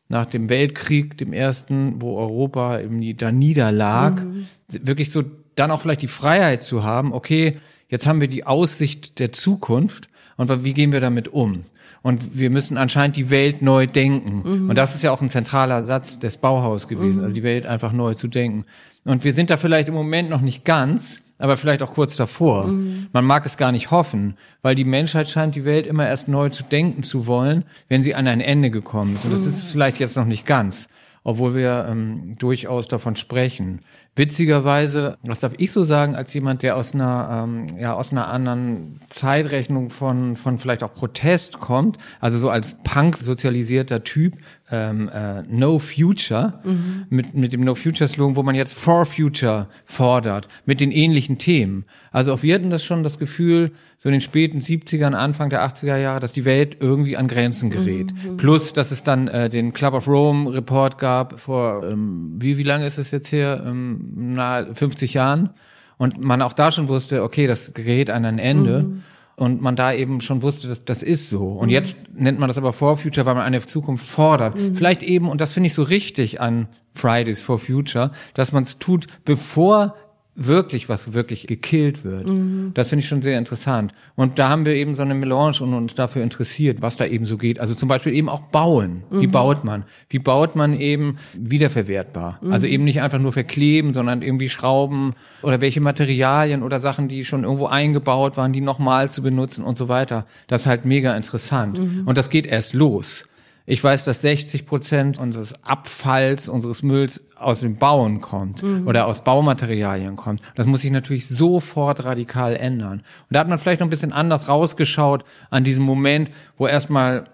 nach 0.09 0.27
dem 0.27 0.49
Weltkrieg, 0.49 1.19
dem 1.19 1.33
ersten, 1.33 2.01
wo 2.01 2.17
Europa 2.19 2.81
eben 2.81 3.17
da 3.17 3.33
niederlag, 3.33 4.23
mhm. 4.23 4.47
wirklich 4.69 5.11
so 5.11 5.23
dann 5.57 5.71
auch 5.71 5.81
vielleicht 5.81 6.03
die 6.03 6.09
Freiheit 6.09 6.63
zu 6.63 6.85
haben, 6.85 7.13
okay, 7.13 7.53
jetzt 7.89 8.07
haben 8.07 8.21
wir 8.21 8.29
die 8.29 8.45
Aussicht 8.45 9.19
der 9.19 9.33
Zukunft 9.33 10.09
und 10.37 10.65
wie 10.65 10.75
gehen 10.75 10.93
wir 10.93 11.01
damit 11.01 11.29
um? 11.29 11.65
Und 12.05 12.39
wir 12.39 12.51
müssen 12.51 12.77
anscheinend 12.77 13.17
die 13.17 13.31
Welt 13.31 13.63
neu 13.63 13.87
denken. 13.87 14.43
Mhm. 14.45 14.69
Und 14.69 14.77
das 14.77 14.95
ist 14.95 15.03
ja 15.03 15.11
auch 15.11 15.23
ein 15.23 15.31
zentraler 15.31 15.85
Satz 15.85 16.19
des 16.19 16.37
Bauhaus 16.37 16.87
gewesen, 16.87 17.21
mhm. 17.21 17.25
also 17.25 17.35
die 17.35 17.43
Welt 17.43 17.67
einfach 17.67 17.93
neu 17.93 18.13
zu 18.13 18.29
denken. 18.29 18.65
Und 19.07 19.25
wir 19.25 19.33
sind 19.33 19.49
da 19.49 19.57
vielleicht 19.57 19.89
im 19.89 19.95
Moment 19.95 20.29
noch 20.29 20.43
nicht 20.43 20.67
ganz, 20.67 21.23
aber 21.39 21.57
vielleicht 21.57 21.83
auch 21.83 21.95
kurz 21.95 22.15
davor. 22.15 22.67
Mhm. 22.67 23.07
Man 23.15 23.25
mag 23.25 23.47
es 23.47 23.57
gar 23.57 23.73
nicht 23.73 23.91
hoffen, 23.91 24.37
weil 24.61 24.75
die 24.75 24.85
Menschheit 24.85 25.31
scheint 25.31 25.55
die 25.55 25.65
Welt 25.65 25.87
immer 25.87 26.07
erst 26.07 26.29
neu 26.29 26.51
zu 26.51 26.63
denken 26.63 27.05
zu 27.05 27.27
wollen, 27.27 27.65
wenn 27.89 28.03
sie 28.03 28.15
an 28.15 28.29
ein 28.29 28.43
Ende 28.43 28.71
gekommen 28.71 29.15
ist. 29.17 29.25
Und 29.25 29.31
das 29.31 29.41
mhm. 29.41 29.49
ist 29.49 29.73
vielleicht 29.73 29.99
jetzt 29.99 30.19
noch 30.19 30.27
nicht 30.27 30.45
ganz, 30.45 30.91
obwohl 31.23 31.55
wir 31.55 31.87
ähm, 31.89 32.37
durchaus 32.39 32.87
davon 32.87 33.17
sprechen. 33.17 33.81
Witzigerweise, 34.17 35.19
was 35.23 35.41
darf 35.41 35.55
ich 35.59 35.73
so 35.73 35.83
sagen, 35.83 36.15
als 36.15 36.33
jemand, 36.35 36.63
der 36.63 36.77
aus 36.77 36.95
einer, 36.95 37.47
ähm, 37.49 37.79
ja, 37.81 37.95
aus 37.95 38.13
einer 38.13 38.29
anderen 38.29 39.01
Zeitrechnung 39.09 39.91
von, 39.91 40.37
von 40.37 40.59
vielleicht 40.59 40.85
auch 40.85 40.95
Protest 40.95 41.59
kommt, 41.59 41.99
also 42.21 42.39
so 42.39 42.49
als 42.49 42.79
Punk 42.85 43.17
sozialisierter 43.17 44.05
Typ, 44.05 44.37
ähm, 44.71 45.09
äh, 45.09 45.43
No 45.49 45.81
Future, 45.81 46.61
mhm. 46.63 47.07
mit, 47.11 47.35
mit 47.35 47.53
dem 47.53 47.63
No 47.63 47.75
Future 47.75 48.09
Slogan, 48.09 48.37
wo 48.37 48.45
man 48.45 48.55
jetzt 48.55 48.73
For 48.73 49.05
Future 49.05 49.69
fordert, 49.85 50.47
mit 50.65 50.79
den 50.79 50.93
ähnlichen 50.93 51.39
Themen. 51.39 51.85
Also 52.13 52.33
auch 52.33 52.43
wir 52.45 52.55
hatten 52.55 52.71
das 52.71 52.85
schon 52.85 53.03
das 53.03 53.19
Gefühl, 53.19 53.73
so 53.99 54.09
in 54.09 54.13
den 54.13 54.21
späten 54.21 54.59
70ern, 54.59 55.15
Anfang 55.15 55.51
der 55.51 55.67
80er 55.67 55.97
Jahre, 55.97 56.21
dass 56.21 56.33
die 56.33 56.45
Welt 56.45 56.77
irgendwie 56.81 57.17
an 57.17 57.27
Grenzen 57.27 57.71
gerät. 57.71 58.13
Mhm. 58.13 58.37
Plus, 58.37 58.73
dass 58.73 58.91
es 58.91 59.03
dann 59.03 59.29
äh, 59.29 59.49
den 59.49 59.73
Club 59.73 59.95
of 59.95 60.07
Rome 60.07 60.53
Report 60.53 60.99
gab 60.99 61.41
vor, 61.41 61.85
ähm, 61.85 62.35
wie, 62.39 62.59
wie 62.59 62.63
lange 62.63 62.87
ist 62.87 62.99
es 62.99 63.11
jetzt 63.11 63.33
her? 63.33 63.63
Ähm, 63.67 64.04
na, 64.15 64.67
50 64.73 65.15
Jahren. 65.15 65.51
Und 65.97 66.23
man 66.23 66.43
auch 66.43 66.53
da 66.53 66.73
schon 66.73 66.89
wusste, 66.89 67.23
okay, 67.23 67.47
das 67.47 67.73
gerät 67.73 68.11
an 68.11 68.25
ein 68.25 68.39
Ende. 68.39 68.81
Mhm 68.81 69.03
und 69.37 69.61
man 69.61 69.77
da 69.77 69.93
eben 69.93 70.21
schon 70.21 70.43
wusste, 70.43 70.69
dass 70.69 70.85
das 70.85 71.03
ist 71.03 71.29
so. 71.29 71.49
Und 71.49 71.67
mhm. 71.67 71.73
jetzt 71.73 71.97
nennt 72.15 72.39
man 72.39 72.49
das 72.49 72.59
aber 72.59 72.73
For 72.73 72.97
Future, 72.97 73.27
weil 73.27 73.35
man 73.35 73.45
eine 73.45 73.61
Zukunft 73.61 74.07
fordert. 74.07 74.57
Mhm. 74.57 74.77
Vielleicht 74.77 75.03
eben, 75.03 75.29
und 75.29 75.41
das 75.41 75.53
finde 75.53 75.69
ich 75.69 75.75
so 75.75 75.83
richtig 75.83 76.41
an 76.41 76.69
Fridays 76.95 77.41
for 77.41 77.59
Future, 77.59 78.13
dass 78.35 78.53
man 78.53 78.63
es 78.63 78.79
tut, 78.79 79.07
bevor 79.25 79.97
wirklich 80.37 80.89
was 80.89 81.13
wirklich 81.13 81.47
gekillt 81.47 82.05
wird. 82.05 82.29
Mhm. 82.29 82.73
Das 82.75 82.89
finde 82.89 83.03
ich 83.03 83.09
schon 83.09 83.23
sehr 83.23 83.39
interessant. 83.39 83.93
Und 84.17 84.39
da 84.39 84.49
haben 84.49 84.67
wir 84.67 84.75
eben 84.75 84.95
so 84.95 85.03
eine 85.03 85.15
Melange 85.15 85.61
und 85.61 85.75
uns 85.75 85.95
dafür 85.95 86.23
interessiert, 86.23 86.83
was 86.83 86.97
da 86.97 87.07
eben 87.07 87.25
so 87.25 87.37
geht. 87.37 87.61
Also 87.61 87.75
zum 87.75 87.89
Beispiel 87.89 88.15
eben 88.15 88.29
auch 88.29 88.41
bauen. 88.41 89.05
Mhm. 89.11 89.21
Wie 89.21 89.27
baut 89.29 89.65
man? 89.65 89.85
Wie 90.09 90.19
baut 90.19 90.57
man 90.57 90.79
eben 90.79 91.19
wiederverwertbar? 91.39 92.41
Mhm. 92.43 92.53
Also 92.53 92.67
eben 92.67 92.85
nicht 92.85 93.01
einfach 93.01 93.21
nur 93.21 93.33
verkleben, 93.33 93.93
sondern 93.93 94.23
irgendwie 94.23 94.49
Schrauben 94.49 95.15
oder 95.43 95.61
welche 95.61 95.81
Materialien 95.81 96.63
oder 96.63 96.81
Sachen, 96.81 97.09
die 97.09 97.25
schon 97.25 97.45
irgendwo 97.45 97.67
eingebaut 97.67 98.37
waren, 98.37 98.53
die 98.53 98.61
nochmal 98.61 99.11
zu 99.11 99.23
benutzen 99.23 99.65
und 99.65 99.79
so 99.79 99.89
weiter. 99.89 100.27
Das 100.49 100.63
ist 100.63 100.67
halt 100.67 100.85
mega 100.85 101.17
interessant. 101.17 101.79
Mhm. 101.79 102.03
Und 102.07 102.19
das 102.19 102.29
geht 102.29 102.47
erst 102.47 102.75
los. 102.75 103.25
Ich 103.67 103.83
weiß, 103.83 104.05
dass 104.05 104.21
60 104.21 104.67
Prozent 104.67 105.19
unseres 105.19 105.65
Abfalls, 105.65 106.49
unseres 106.49 106.83
Mülls 106.83 107.23
aus 107.37 107.61
dem 107.61 107.77
Bauen 107.77 108.21
kommt 108.21 108.63
mhm. 108.63 108.87
oder 108.87 109.07
aus 109.07 109.25
Baumaterialien 109.25 110.17
kommt. 110.17 110.43
Das 110.55 110.67
muss 110.67 110.83
sich 110.83 110.91
natürlich 110.91 111.27
sofort 111.29 112.05
radikal 112.05 112.57
ändern. 112.57 112.99
Und 112.99 113.05
da 113.31 113.41
hat 113.41 113.49
man 113.49 113.59
vielleicht 113.59 113.81
noch 113.81 113.87
ein 113.87 113.91
bisschen 113.91 114.13
anders 114.13 114.49
rausgeschaut 114.49 115.25
an 115.49 115.65
diesem 115.65 115.83
Moment, 115.83 116.31
wo 116.59 116.67
erstmal 116.67 117.25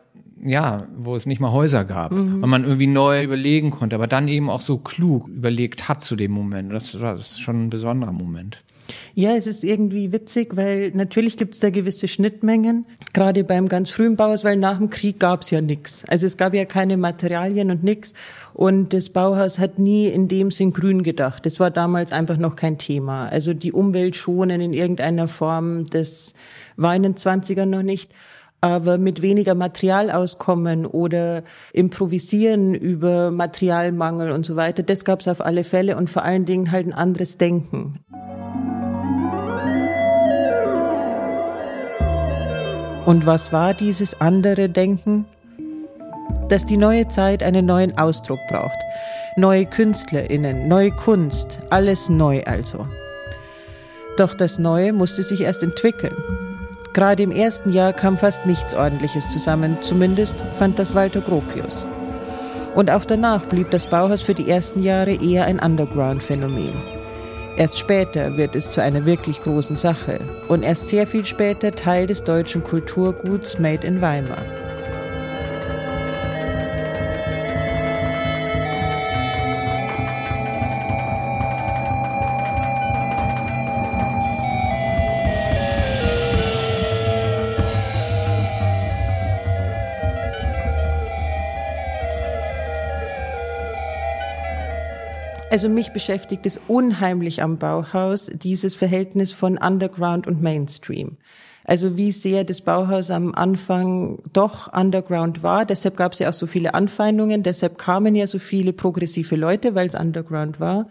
ja, 0.43 0.87
wo 0.97 1.17
es 1.17 1.27
nicht 1.27 1.41
mal 1.41 1.53
Häuser 1.53 1.85
gab 1.85 2.13
mhm. 2.13 2.43
und 2.43 2.49
man 2.49 2.65
irgendwie 2.65 2.87
neu 2.87 3.23
überlegen 3.23 3.71
konnte, 3.71 3.97
aber 3.97 4.07
dann 4.07 4.27
eben 4.27 4.49
auch 4.49 4.63
so 4.63 4.79
klug 4.79 5.29
überlegt 5.29 5.89
hat 5.89 6.01
zu 6.01 6.17
dem 6.17 6.31
Moment. 6.31 6.73
Das, 6.73 6.93
das 6.93 7.33
ist 7.33 7.41
schon 7.41 7.67
ein 7.67 7.71
besonderer 7.71 8.13
Moment. 8.13 8.61
Ja, 9.15 9.35
es 9.35 9.47
ist 9.47 9.65
irgendwie 9.65 10.13
witzig, 10.13 10.57
weil 10.57 10.91
natürlich 10.95 11.37
gibt 11.37 11.55
es 11.55 11.61
da 11.61 11.71
gewisse 11.71 12.09
Schnittmengen, 12.09 12.87
gerade 13.13 13.45
beim 13.45 13.69
ganz 13.69 13.91
frühen 13.91 14.17
Bauhaus, 14.17 14.45
weil 14.45 14.57
nach 14.57 14.79
dem 14.79 14.91
Krieg 14.91 15.21
gab 15.21 15.43
es 15.43 15.51
ja 15.51 15.61
nichts. 15.61 16.05
Also 16.09 16.27
es 16.27 16.37
gab 16.37 16.55
ja 16.55 16.65
keine 16.65 16.97
Materialien 16.97 17.71
und 17.71 17.83
nichts. 17.83 18.13
Und 18.55 18.93
das 18.93 19.11
Bauhaus 19.11 19.59
hat 19.59 19.79
nie 19.79 20.07
in 20.07 20.29
dem 20.29 20.51
Sinn 20.51 20.73
grün 20.73 21.03
gedacht. 21.03 21.47
Das 21.47 21.61
war 21.61 21.71
damals 21.71 22.13
einfach 22.13 22.37
noch 22.37 22.57
kein 22.57 22.79
Thema. 22.79 23.29
Also 23.29 23.55
die 23.55 23.73
Umwelt 23.73 24.17
schonen 24.17 24.61
in 24.61 24.73
irgendeiner 24.73 25.29
Form, 25.29 25.87
das 25.87 26.35
war 26.77 26.95
in 26.95 27.03
den 27.03 27.15
20ern 27.15 27.67
noch 27.67 27.83
nicht 27.83 28.13
aber 28.61 28.99
mit 28.99 29.23
weniger 29.23 29.55
Material 29.55 30.11
auskommen 30.11 30.85
oder 30.85 31.43
improvisieren 31.73 32.75
über 32.75 33.31
Materialmangel 33.31 34.31
und 34.33 34.45
so 34.45 34.57
weiter, 34.57 34.83
das 34.83 35.05
gab 35.05 35.21
es 35.21 35.29
auf 35.29 35.41
alle 35.41 35.65
Fälle 35.65 35.97
und 35.97 36.11
vor 36.11 36.25
allen 36.25 36.45
Dingen 36.45 36.71
halt 36.71 36.87
ein 36.87 36.93
anderes 36.93 37.39
Denken. 37.39 38.01
Und 43.11 43.27
was 43.27 43.53
war 43.53 43.75
dieses 43.75 44.21
andere 44.21 44.69
Denken? 44.69 45.27
Dass 46.49 46.65
die 46.65 46.77
neue 46.77 47.09
Zeit 47.09 47.43
einen 47.43 47.67
neuen 47.67 47.99
Ausdruck 47.99 48.39
braucht. 48.49 48.79
Neue 49.37 49.67
KünstlerInnen, 49.67 50.69
neue 50.69 50.93
Kunst, 50.93 51.59
alles 51.71 52.09
neu 52.09 52.41
also. 52.45 52.87
Doch 54.17 54.33
das 54.33 54.61
Neue 54.61 54.93
musste 54.93 55.25
sich 55.25 55.41
erst 55.41 55.65
entwickeln. 55.65 56.15
Gerade 56.95 57.25
im 57.25 57.33
ersten 57.33 57.73
Jahr 57.73 57.93
kam 57.93 58.17
fast 58.17 58.47
nichts 58.47 58.77
Ordentliches 58.77 59.29
zusammen, 59.29 59.77
zumindest 59.81 60.37
fand 60.57 60.79
das 60.79 60.95
Walter 60.95 61.21
Gropius. 61.21 61.89
Und 62.77 62.93
auch 62.93 63.05
danach 63.05 63.45
blieb 63.47 63.73
das 63.73 63.89
Bauhaus 63.89 64.23
für 64.23 64.35
die 64.35 64.49
ersten 64.49 64.85
Jahre 64.85 65.15
eher 65.15 65.47
ein 65.47 65.59
Underground-Phänomen. 65.59 67.00
Erst 67.61 67.79
später 67.79 68.39
wird 68.39 68.57
es 68.57 68.71
zu 68.71 68.83
einer 68.83 69.05
wirklich 69.05 69.43
großen 69.43 69.77
Sache 69.77 70.19
und 70.49 70.63
erst 70.63 70.89
sehr 70.89 71.07
viel 71.07 71.27
später 71.27 71.75
Teil 71.75 72.07
des 72.07 72.25
deutschen 72.25 72.65
Kulturguts 72.65 73.59
Made 73.59 73.87
in 73.87 74.01
Weimar. 74.01 74.39
Also 95.51 95.69
mich 95.69 95.93
beschäftigt 95.93 96.47
es 96.47 96.61
unheimlich 96.69 97.43
am 97.43 97.59
Bauhaus, 97.59 98.27
dieses 98.33 98.77
Verhältnis 98.77 99.33
von 99.33 99.59
Underground 99.59 100.29
und 100.29 100.41
Mainstream. 100.41 101.17
Also 101.65 101.97
wie 101.97 102.13
sehr 102.13 102.45
das 102.45 102.61
Bauhaus 102.61 103.11
am 103.11 103.35
Anfang 103.35 104.21
doch 104.33 104.73
Underground 104.73 105.43
war. 105.43 105.65
Deshalb 105.65 105.97
gab 105.97 106.13
es 106.13 106.21
ja 106.21 106.29
auch 106.29 106.35
so 106.35 106.47
viele 106.47 106.75
Anfeindungen. 106.75 107.43
Deshalb 107.43 107.79
kamen 107.79 108.15
ja 108.15 108.29
so 108.29 108.39
viele 108.39 108.73
progressive 108.73 109.35
Leute, 109.35 109.75
weil 109.75 109.89
es 109.89 109.97
Underground 109.97 110.61
war. 110.61 110.87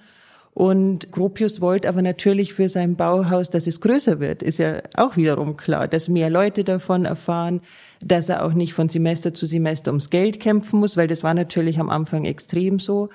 Und 0.54 1.10
Gropius 1.12 1.62
wollte 1.62 1.88
aber 1.88 2.02
natürlich 2.02 2.54
für 2.54 2.67
sein 2.67 2.98
Bauhaus, 2.98 3.50
dass 3.50 3.65
es 3.65 3.80
größer 3.80 4.19
wird, 4.19 4.43
ist 4.43 4.60
ja 4.60 4.82
auch 4.98 5.15
wiederum 5.15 5.56
klar, 5.56 5.88
dass 5.88 6.10
mehr 6.10 6.30
Leute 6.30 6.65
davon 6.65 7.06
erfahren, 7.06 7.62
dass 8.06 8.28
er 8.28 8.43
auch 8.43 8.54
nicht 8.54 8.74
von 8.74 8.89
Semester 8.89 9.34
zu 9.34 9.45
Semester 9.45 9.91
ums 9.91 10.10
Geld 10.10 10.41
kämpfen 10.41 10.82
muss, 10.82 10.98
weil 10.98 11.08
das 11.08 11.24
war 11.24 11.34
natürlich 11.34 11.80
am 11.80 11.89
Anfang 11.89 12.26
extrem 12.26 12.80
so. 12.80 13.10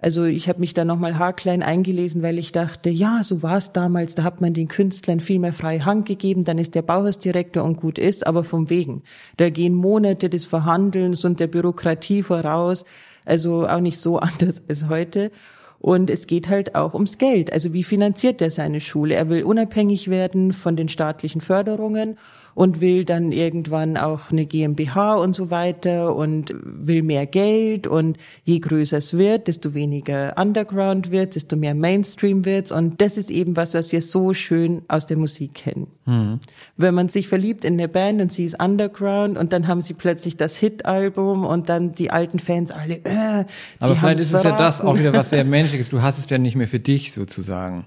Also 0.00 0.24
ich 0.24 0.48
habe 0.48 0.60
mich 0.60 0.74
da 0.74 0.84
nochmal 0.84 1.18
haarklein 1.18 1.62
eingelesen, 1.62 2.22
weil 2.22 2.38
ich 2.38 2.52
dachte, 2.52 2.88
ja, 2.88 3.22
so 3.24 3.42
war 3.42 3.56
es 3.56 3.72
damals, 3.72 4.14
da 4.14 4.22
hat 4.22 4.40
man 4.40 4.54
den 4.54 4.68
Künstlern 4.68 5.18
viel 5.18 5.40
mehr 5.40 5.52
freie 5.52 5.84
Hand 5.84 6.06
gegeben, 6.06 6.44
dann 6.44 6.58
ist 6.58 6.76
der 6.76 6.82
Bauhausdirektor 6.82 7.64
und 7.64 7.76
gut 7.76 7.98
ist, 7.98 8.26
aber 8.26 8.44
vom 8.44 8.70
Wegen. 8.70 9.02
Da 9.38 9.50
gehen 9.50 9.74
Monate 9.74 10.28
des 10.28 10.44
Verhandelns 10.44 11.24
und 11.24 11.40
der 11.40 11.48
Bürokratie 11.48 12.22
voraus, 12.22 12.84
also 13.24 13.66
auch 13.66 13.80
nicht 13.80 13.98
so 13.98 14.18
anders 14.20 14.62
als 14.68 14.88
heute. 14.88 15.32
Und 15.80 16.10
es 16.10 16.26
geht 16.26 16.48
halt 16.48 16.74
auch 16.74 16.94
ums 16.94 17.18
Geld. 17.18 17.52
Also 17.52 17.72
wie 17.72 17.84
finanziert 17.84 18.40
er 18.42 18.50
seine 18.50 18.80
Schule? 18.80 19.14
Er 19.14 19.28
will 19.28 19.44
unabhängig 19.44 20.10
werden 20.10 20.52
von 20.52 20.74
den 20.74 20.88
staatlichen 20.88 21.40
Förderungen 21.40 22.18
und 22.58 22.80
will 22.80 23.04
dann 23.04 23.30
irgendwann 23.30 23.96
auch 23.96 24.32
eine 24.32 24.44
GmbH 24.44 25.14
und 25.14 25.32
so 25.32 25.52
weiter 25.52 26.16
und 26.16 26.52
will 26.64 27.04
mehr 27.04 27.24
Geld 27.24 27.86
und 27.86 28.16
je 28.42 28.58
größer 28.58 28.98
es 28.98 29.16
wird, 29.16 29.46
desto 29.46 29.74
weniger 29.74 30.34
Underground 30.36 31.12
wird, 31.12 31.36
desto 31.36 31.54
mehr 31.54 31.76
Mainstream 31.76 32.44
wird 32.44 32.72
und 32.72 33.00
das 33.00 33.16
ist 33.16 33.30
eben 33.30 33.56
was, 33.56 33.74
was 33.74 33.92
wir 33.92 34.02
so 34.02 34.34
schön 34.34 34.82
aus 34.88 35.06
der 35.06 35.18
Musik 35.18 35.54
kennen. 35.54 35.86
Mhm. 36.04 36.40
Wenn 36.76 36.94
man 36.96 37.08
sich 37.08 37.28
verliebt 37.28 37.64
in 37.64 37.74
eine 37.74 37.86
Band 37.86 38.20
und 38.20 38.32
sie 38.32 38.44
ist 38.44 38.60
Underground 38.60 39.38
und 39.38 39.52
dann 39.52 39.68
haben 39.68 39.80
sie 39.80 39.94
plötzlich 39.94 40.36
das 40.36 40.56
Hit-Album 40.56 41.44
und 41.44 41.68
dann 41.68 41.92
die 41.92 42.10
alten 42.10 42.40
Fans 42.40 42.72
alle, 42.72 42.94
äh, 43.04 43.44
Aber 43.78 43.94
vielleicht 43.94 44.18
ist 44.18 44.34
es 44.34 44.42
ja 44.42 44.58
das 44.58 44.80
auch 44.80 44.98
wieder 44.98 45.14
was 45.14 45.30
sehr 45.30 45.44
Menschliches. 45.44 45.90
Du 45.90 46.02
hast 46.02 46.18
es 46.18 46.28
ja 46.28 46.38
nicht 46.38 46.56
mehr 46.56 46.66
für 46.66 46.80
dich 46.80 47.12
sozusagen. 47.12 47.86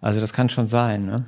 Also 0.00 0.22
das 0.22 0.32
kann 0.32 0.48
schon 0.48 0.66
sein, 0.66 1.02
ne? 1.02 1.26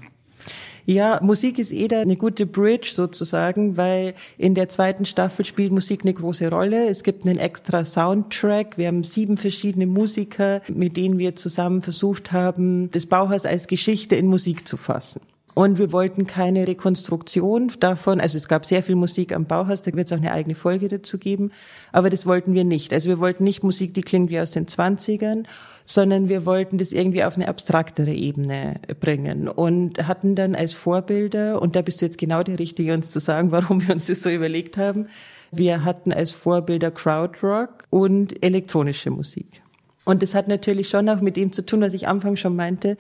Ja, 0.91 1.21
Musik 1.23 1.59
ist 1.59 1.71
eh 1.71 1.87
da 1.87 2.01
eine 2.01 2.17
gute 2.17 2.47
Bridge 2.47 2.93
sozusagen, 2.95 3.77
weil 3.77 4.15
in 4.39 4.55
der 4.55 4.71
zweiten 4.71 5.05
Staffel 5.05 5.45
spielt 5.45 5.71
Musik 5.71 6.01
eine 6.03 6.15
große 6.15 6.51
Rolle. 6.51 6.89
Es 6.89 7.03
gibt 7.03 7.27
einen 7.27 7.39
extra 7.39 7.85
Soundtrack. 7.85 8.79
Wir 8.79 8.87
haben 8.87 9.05
sieben 9.05 9.37
verschiedene 9.37 9.87
Musiker, 9.87 10.63
mit 10.73 10.97
denen 10.97 11.19
wir 11.19 11.37
zusammen 11.37 11.83
versucht 11.83 12.33
haben, 12.33 12.91
das 12.91 13.05
Bauhaus 13.05 13.45
als 13.45 13.67
Geschichte 13.67 14.17
in 14.17 14.29
Musik 14.29 14.67
zu 14.67 14.79
fassen. 14.79 15.21
Und 15.53 15.77
wir 15.77 15.93
wollten 15.93 16.27
keine 16.27 16.67
Rekonstruktion 16.67 17.71
davon. 17.81 18.19
Also 18.19 18.39
es 18.39 18.49
gab 18.49 18.65
sehr 18.65 18.83
viel 18.83 18.95
Musik 18.95 19.35
am 19.35 19.45
Bauhaus, 19.45 19.83
da 19.83 19.93
wird 19.93 20.07
es 20.07 20.13
auch 20.15 20.23
eine 20.23 20.33
eigene 20.33 20.55
Folge 20.55 20.89
dazu 20.89 21.19
geben. 21.19 21.51
Aber 21.93 22.09
das 22.09 22.25
wollten 22.25 22.55
wir 22.55 22.65
nicht. 22.65 22.95
Also 22.95 23.11
wir 23.11 23.19
wollten 23.19 23.45
nicht 23.45 23.63
Musik, 23.63 23.93
die 23.93 24.01
klingt 24.01 24.31
wie 24.31 24.41
aus 24.41 24.53
den 24.53 24.69
Zwanzigern, 24.69 25.47
sondern 25.89 26.29
wir 26.29 26.45
wollten 26.45 26.77
das 26.77 26.93
irgendwie 26.93 27.25
auf 27.25 27.37
eine 27.37 27.49
abstraktere 27.49 28.13
Ebene 28.13 28.75
bringen 29.01 29.49
und 29.49 30.07
hatten 30.07 30.35
dann 30.35 30.55
als 30.55 30.75
Vorbilder, 30.75 31.63
und 31.63 31.77
da 31.77 31.81
bist 31.81 32.03
du 32.03 32.05
jetzt 32.05 32.19
genau 32.19 32.43
der 32.43 32.59
Richtige, 32.59 32.93
uns 32.93 33.11
zu 33.11 33.21
sagen, 33.21 33.53
warum 33.53 33.81
wir 33.81 33.95
uns 33.95 34.07
das 34.07 34.23
so 34.23 34.29
überlegt 34.29 34.77
haben, 34.77 35.07
wir 35.51 35.85
hatten 35.85 36.13
als 36.13 36.31
Vorbilder 36.31 36.91
Crowdrock 36.91 37.85
und 37.89 38.45
elektronische 38.45 39.11
Musik. 39.11 39.63
Und 40.05 40.23
das 40.23 40.35
hat 40.35 40.47
natürlich 40.47 40.91
schon 40.91 41.09
auch 41.09 41.23
mit 41.23 41.39
dem 41.39 41.55
zu 41.55 41.65
tun, 41.65 41.81
was 41.81 41.95
ich 41.95 42.07
am 42.07 42.17
Anfang 42.17 42.37
schon 42.37 42.55
meinte, 42.55 42.99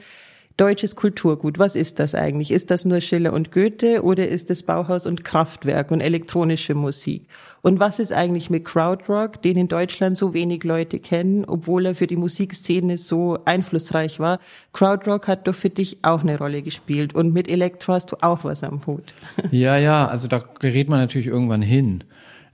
Deutsches 0.58 0.96
Kulturgut, 0.96 1.60
was 1.60 1.76
ist 1.76 2.00
das 2.00 2.16
eigentlich? 2.16 2.50
Ist 2.50 2.72
das 2.72 2.84
nur 2.84 3.00
Schiller 3.00 3.32
und 3.32 3.52
Goethe 3.52 4.02
oder 4.02 4.26
ist 4.26 4.50
es 4.50 4.64
Bauhaus 4.64 5.06
und 5.06 5.22
Kraftwerk 5.22 5.92
und 5.92 6.00
elektronische 6.00 6.74
Musik? 6.74 7.28
Und 7.62 7.78
was 7.78 8.00
ist 8.00 8.12
eigentlich 8.12 8.50
mit 8.50 8.64
Crowdrock, 8.64 9.40
den 9.40 9.56
in 9.56 9.68
Deutschland 9.68 10.18
so 10.18 10.34
wenig 10.34 10.64
Leute 10.64 10.98
kennen, 10.98 11.44
obwohl 11.44 11.86
er 11.86 11.94
für 11.94 12.08
die 12.08 12.16
Musikszene 12.16 12.98
so 12.98 13.38
einflussreich 13.44 14.18
war? 14.18 14.40
Crowdrock 14.72 15.28
hat 15.28 15.46
doch 15.46 15.54
für 15.54 15.70
dich 15.70 15.98
auch 16.02 16.22
eine 16.22 16.36
Rolle 16.36 16.62
gespielt 16.62 17.14
und 17.14 17.32
mit 17.32 17.48
Elektro 17.48 17.92
hast 17.92 18.10
du 18.10 18.16
auch 18.20 18.42
was 18.42 18.64
am 18.64 18.84
Hut. 18.84 19.14
Ja, 19.52 19.76
ja, 19.76 20.08
also 20.08 20.26
da 20.26 20.42
gerät 20.58 20.88
man 20.88 20.98
natürlich 20.98 21.28
irgendwann 21.28 21.62
hin. 21.62 22.02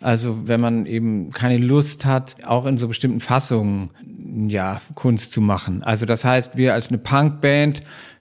Also 0.02 0.46
wenn 0.46 0.60
man 0.60 0.84
eben 0.84 1.30
keine 1.30 1.56
Lust 1.56 2.04
hat, 2.04 2.36
auch 2.44 2.66
in 2.66 2.76
so 2.76 2.88
bestimmten 2.88 3.20
Fassungen 3.20 3.88
ja 4.24 4.80
Kunst 4.94 5.32
zu 5.32 5.40
machen. 5.40 5.82
Also 5.82 6.06
das 6.06 6.24
heißt, 6.24 6.56
wir 6.56 6.74
als 6.74 6.88
eine 6.88 6.98
Punkband, 6.98 7.80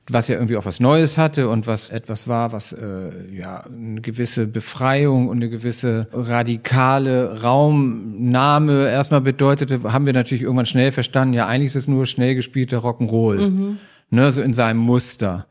was 0.09 0.27
ja 0.27 0.35
irgendwie 0.35 0.57
auch 0.57 0.65
was 0.65 0.79
Neues 0.79 1.17
hatte 1.17 1.47
und 1.47 1.65
was 1.65 1.89
etwas 1.89 2.27
war, 2.27 2.51
was 2.51 2.73
äh, 2.73 3.09
ja 3.31 3.63
eine 3.65 4.01
gewisse 4.01 4.47
Befreiung 4.47 5.29
und 5.29 5.37
eine 5.37 5.49
gewisse 5.49 6.07
radikale 6.11 7.41
Raumnahme 7.41 8.89
erstmal 8.89 9.21
bedeutete, 9.21 9.81
haben 9.93 10.05
wir 10.05 10.13
natürlich 10.13 10.43
irgendwann 10.43 10.65
schnell 10.65 10.91
verstanden, 10.91 11.33
ja 11.33 11.47
eigentlich 11.47 11.67
ist 11.67 11.75
es 11.75 11.87
nur 11.87 12.05
schnell 12.05 12.35
gespielter 12.35 12.79
Rock'n'Roll, 12.79 13.49
mhm. 13.49 13.77
ne, 14.09 14.31
so 14.31 14.41
in 14.41 14.53
seinem 14.53 14.79
Muster. 14.79 15.47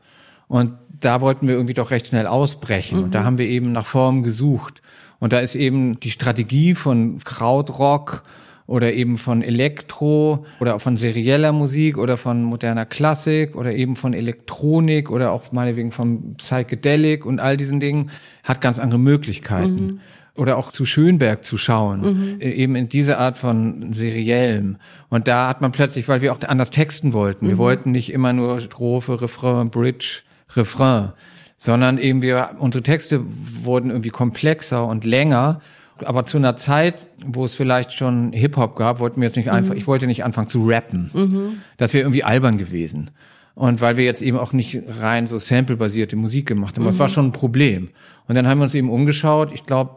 Und 0.47 0.75
da 0.99 1.21
wollten 1.21 1.47
wir 1.47 1.55
irgendwie 1.55 1.73
doch 1.73 1.89
recht 1.89 2.07
schnell 2.07 2.27
ausbrechen. 2.27 2.99
Mhm. 2.99 3.03
Und 3.05 3.15
da 3.15 3.21
mhm. 3.21 3.25
haben 3.25 3.37
wir 3.39 3.47
eben 3.47 3.71
nach 3.71 3.85
Formen 3.85 4.21
gesucht. 4.21 4.81
Und 5.19 5.33
da 5.33 5.39
ist 5.39 5.55
eben 5.55 5.99
die 5.99 6.11
Strategie 6.11 6.75
von 6.75 7.17
Krautrock 7.23 8.23
oder 8.65 8.93
eben 8.93 9.17
von 9.17 9.41
Elektro 9.41 10.45
oder 10.59 10.75
auch 10.75 10.81
von 10.81 10.95
serieller 10.97 11.51
Musik 11.51 11.97
oder 11.97 12.17
von 12.17 12.43
moderner 12.43 12.85
Klassik 12.85 13.55
oder 13.55 13.73
eben 13.73 13.95
von 13.95 14.13
Elektronik 14.13 15.11
oder 15.11 15.31
auch 15.31 15.51
meinetwegen 15.51 15.91
von 15.91 16.35
Psychedelic 16.35 17.25
und 17.25 17.39
all 17.39 17.57
diesen 17.57 17.79
Dingen 17.79 18.09
hat 18.43 18.61
ganz 18.61 18.79
andere 18.79 18.99
Möglichkeiten. 18.99 19.85
Mhm. 19.85 19.99
Oder 20.35 20.57
auch 20.57 20.71
zu 20.71 20.85
Schönberg 20.85 21.43
zu 21.45 21.57
schauen, 21.57 22.01
mhm. 22.01 22.41
Äh, 22.41 22.51
eben 22.53 22.75
in 22.75 22.89
diese 22.89 23.19
Art 23.19 23.37
von 23.37 23.93
seriellem. 23.93 24.77
Und 25.09 25.27
da 25.27 25.47
hat 25.47 25.61
man 25.61 25.71
plötzlich, 25.71 26.07
weil 26.07 26.21
wir 26.21 26.33
auch 26.33 26.39
anders 26.47 26.71
texten 26.71 27.13
wollten, 27.13 27.45
mhm. 27.45 27.49
wir 27.49 27.57
wollten 27.59 27.91
nicht 27.91 28.11
immer 28.11 28.33
nur 28.33 28.59
Strophe, 28.59 29.21
Refrain, 29.21 29.69
Bridge, 29.69 30.21
Refrain, 30.55 31.11
sondern 31.59 31.99
eben 31.99 32.23
wir, 32.23 32.55
unsere 32.57 32.81
Texte 32.81 33.21
wurden 33.63 33.91
irgendwie 33.91 34.09
komplexer 34.09 34.87
und 34.87 35.05
länger. 35.05 35.61
Aber 35.97 36.25
zu 36.25 36.37
einer 36.37 36.55
Zeit, 36.55 37.07
wo 37.25 37.45
es 37.45 37.55
vielleicht 37.55 37.93
schon 37.93 38.33
Hip-Hop 38.33 38.75
gab, 38.75 38.99
wollten 38.99 39.21
wir 39.21 39.27
jetzt 39.27 39.37
nicht 39.37 39.51
einfach, 39.51 39.73
mhm. 39.73 39.77
ich 39.77 39.87
wollte 39.87 40.07
nicht 40.07 40.23
anfangen 40.23 40.47
zu 40.47 40.67
rappen. 40.67 41.09
Mhm. 41.13 41.57
Das 41.77 41.93
wäre 41.93 42.03
irgendwie 42.03 42.23
albern 42.23 42.57
gewesen. 42.57 43.11
Und 43.55 43.81
weil 43.81 43.97
wir 43.97 44.05
jetzt 44.05 44.21
eben 44.21 44.37
auch 44.37 44.53
nicht 44.53 44.81
rein 44.99 45.27
so 45.27 45.37
sample-basierte 45.37 46.15
Musik 46.15 46.47
gemacht 46.47 46.75
haben, 46.75 46.83
mhm. 46.83 46.87
das 46.87 46.99
war 46.99 47.09
schon 47.09 47.27
ein 47.27 47.31
Problem. 47.31 47.89
Und 48.27 48.35
dann 48.35 48.47
haben 48.47 48.59
wir 48.59 48.63
uns 48.63 48.73
eben 48.73 48.89
umgeschaut, 48.89 49.51
ich 49.53 49.65
glaube, 49.65 49.91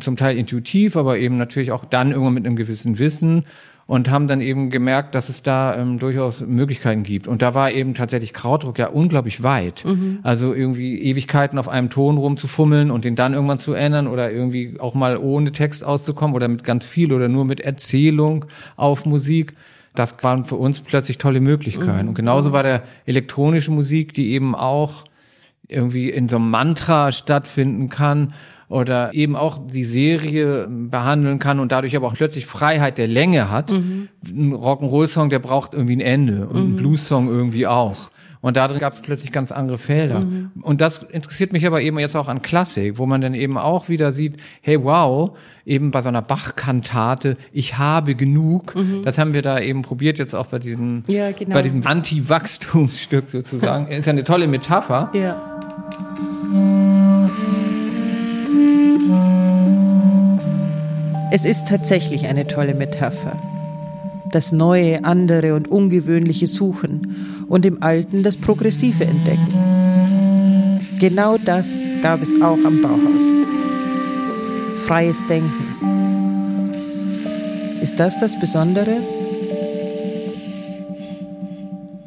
zum 0.00 0.16
Teil 0.16 0.38
intuitiv, 0.38 0.96
aber 0.96 1.18
eben 1.18 1.36
natürlich 1.36 1.72
auch 1.72 1.84
dann 1.84 2.10
irgendwann 2.10 2.34
mit 2.34 2.46
einem 2.46 2.56
gewissen 2.56 2.98
Wissen 2.98 3.44
und 3.86 4.10
haben 4.10 4.26
dann 4.26 4.40
eben 4.40 4.70
gemerkt, 4.70 5.14
dass 5.14 5.28
es 5.28 5.42
da 5.42 5.76
ähm, 5.76 5.98
durchaus 5.98 6.40
Möglichkeiten 6.44 7.04
gibt. 7.04 7.28
Und 7.28 7.40
da 7.40 7.54
war 7.54 7.70
eben 7.70 7.94
tatsächlich 7.94 8.32
Krautdruck 8.32 8.78
ja 8.78 8.88
unglaublich 8.88 9.44
weit. 9.44 9.84
Mhm. 9.84 10.18
Also 10.22 10.54
irgendwie 10.54 11.00
Ewigkeiten 11.02 11.58
auf 11.58 11.68
einem 11.68 11.88
Ton 11.88 12.18
rumzufummeln 12.18 12.90
und 12.90 13.04
den 13.04 13.14
dann 13.14 13.32
irgendwann 13.32 13.60
zu 13.60 13.74
ändern 13.74 14.08
oder 14.08 14.32
irgendwie 14.32 14.80
auch 14.80 14.94
mal 14.94 15.16
ohne 15.16 15.52
Text 15.52 15.84
auszukommen 15.84 16.34
oder 16.34 16.48
mit 16.48 16.64
ganz 16.64 16.84
viel 16.84 17.12
oder 17.12 17.28
nur 17.28 17.44
mit 17.44 17.60
Erzählung 17.60 18.46
auf 18.74 19.06
Musik. 19.06 19.54
Das 19.94 20.16
waren 20.22 20.44
für 20.44 20.56
uns 20.56 20.80
plötzlich 20.80 21.18
tolle 21.18 21.40
Möglichkeiten. 21.40 22.02
Mhm. 22.02 22.08
Und 22.08 22.14
genauso 22.14 22.50
bei 22.50 22.64
der 22.64 22.82
elektronischen 23.06 23.74
Musik, 23.76 24.14
die 24.14 24.32
eben 24.32 24.56
auch 24.56 25.04
irgendwie 25.68 26.10
in 26.10 26.28
so 26.28 26.36
einem 26.36 26.50
Mantra 26.50 27.12
stattfinden 27.12 27.88
kann 27.88 28.34
oder 28.68 29.14
eben 29.14 29.36
auch 29.36 29.58
die 29.66 29.84
Serie 29.84 30.68
behandeln 30.68 31.38
kann 31.38 31.60
und 31.60 31.72
dadurch 31.72 31.96
aber 31.96 32.08
auch 32.08 32.14
plötzlich 32.14 32.46
Freiheit 32.46 32.98
der 32.98 33.06
Länge 33.06 33.50
hat. 33.50 33.70
Mhm. 33.70 34.08
Ein 34.26 34.52
Rock'n'Roll-Song, 34.54 35.30
der 35.30 35.38
braucht 35.38 35.74
irgendwie 35.74 35.96
ein 35.96 36.00
Ende 36.00 36.46
und 36.46 36.56
mhm. 36.56 36.72
ein 36.72 36.76
Blues-Song 36.76 37.28
irgendwie 37.28 37.66
auch. 37.66 38.10
Und 38.46 38.56
da 38.56 38.68
gab 38.68 38.92
es 38.92 39.00
plötzlich 39.00 39.32
ganz 39.32 39.50
andere 39.50 39.76
Felder. 39.76 40.20
Mhm. 40.20 40.50
Und 40.60 40.80
das 40.80 41.02
interessiert 41.02 41.52
mich 41.52 41.66
aber 41.66 41.80
eben 41.80 41.98
jetzt 41.98 42.16
auch 42.16 42.28
an 42.28 42.42
Klassik, 42.42 42.96
wo 42.96 43.04
man 43.04 43.20
dann 43.20 43.34
eben 43.34 43.58
auch 43.58 43.88
wieder 43.88 44.12
sieht, 44.12 44.36
hey 44.60 44.82
wow, 44.84 45.36
eben 45.64 45.90
bei 45.90 46.00
so 46.00 46.08
einer 46.08 46.22
Bach-Kantate, 46.22 47.36
ich 47.52 47.78
habe 47.78 48.14
genug. 48.14 48.76
Mhm. 48.76 49.02
Das 49.04 49.18
haben 49.18 49.34
wir 49.34 49.42
da 49.42 49.58
eben 49.58 49.82
probiert 49.82 50.18
jetzt 50.18 50.34
auch 50.34 50.46
bei 50.46 50.60
diesem, 50.60 51.02
ja, 51.08 51.32
genau. 51.32 51.54
bei 51.54 51.62
diesem 51.62 51.84
Anti-Wachstumsstück 51.84 53.30
sozusagen. 53.30 53.88
Ist 53.90 54.06
ja 54.06 54.12
eine 54.12 54.22
tolle 54.22 54.46
Metapher. 54.46 55.10
Ja. 55.12 55.42
Es 61.32 61.44
ist 61.44 61.66
tatsächlich 61.66 62.26
eine 62.26 62.46
tolle 62.46 62.74
Metapher. 62.74 63.36
Das 64.30 64.52
Neue, 64.52 65.04
andere 65.04 65.54
und 65.54 65.68
Ungewöhnliche 65.68 66.46
suchen 66.46 67.44
und 67.48 67.66
im 67.66 67.82
Alten 67.82 68.22
das 68.22 68.36
Progressive 68.36 69.04
entdecken. 69.04 70.80
Genau 71.00 71.36
das 71.36 71.84
gab 72.00 72.22
es 72.22 72.30
auch 72.40 72.58
am 72.64 72.80
Bauhaus. 72.80 73.22
Freies 74.86 75.26
Denken. 75.26 75.66
Ist 77.80 77.98
das 77.98 78.18
das 78.18 78.38
Besondere? 78.38 78.98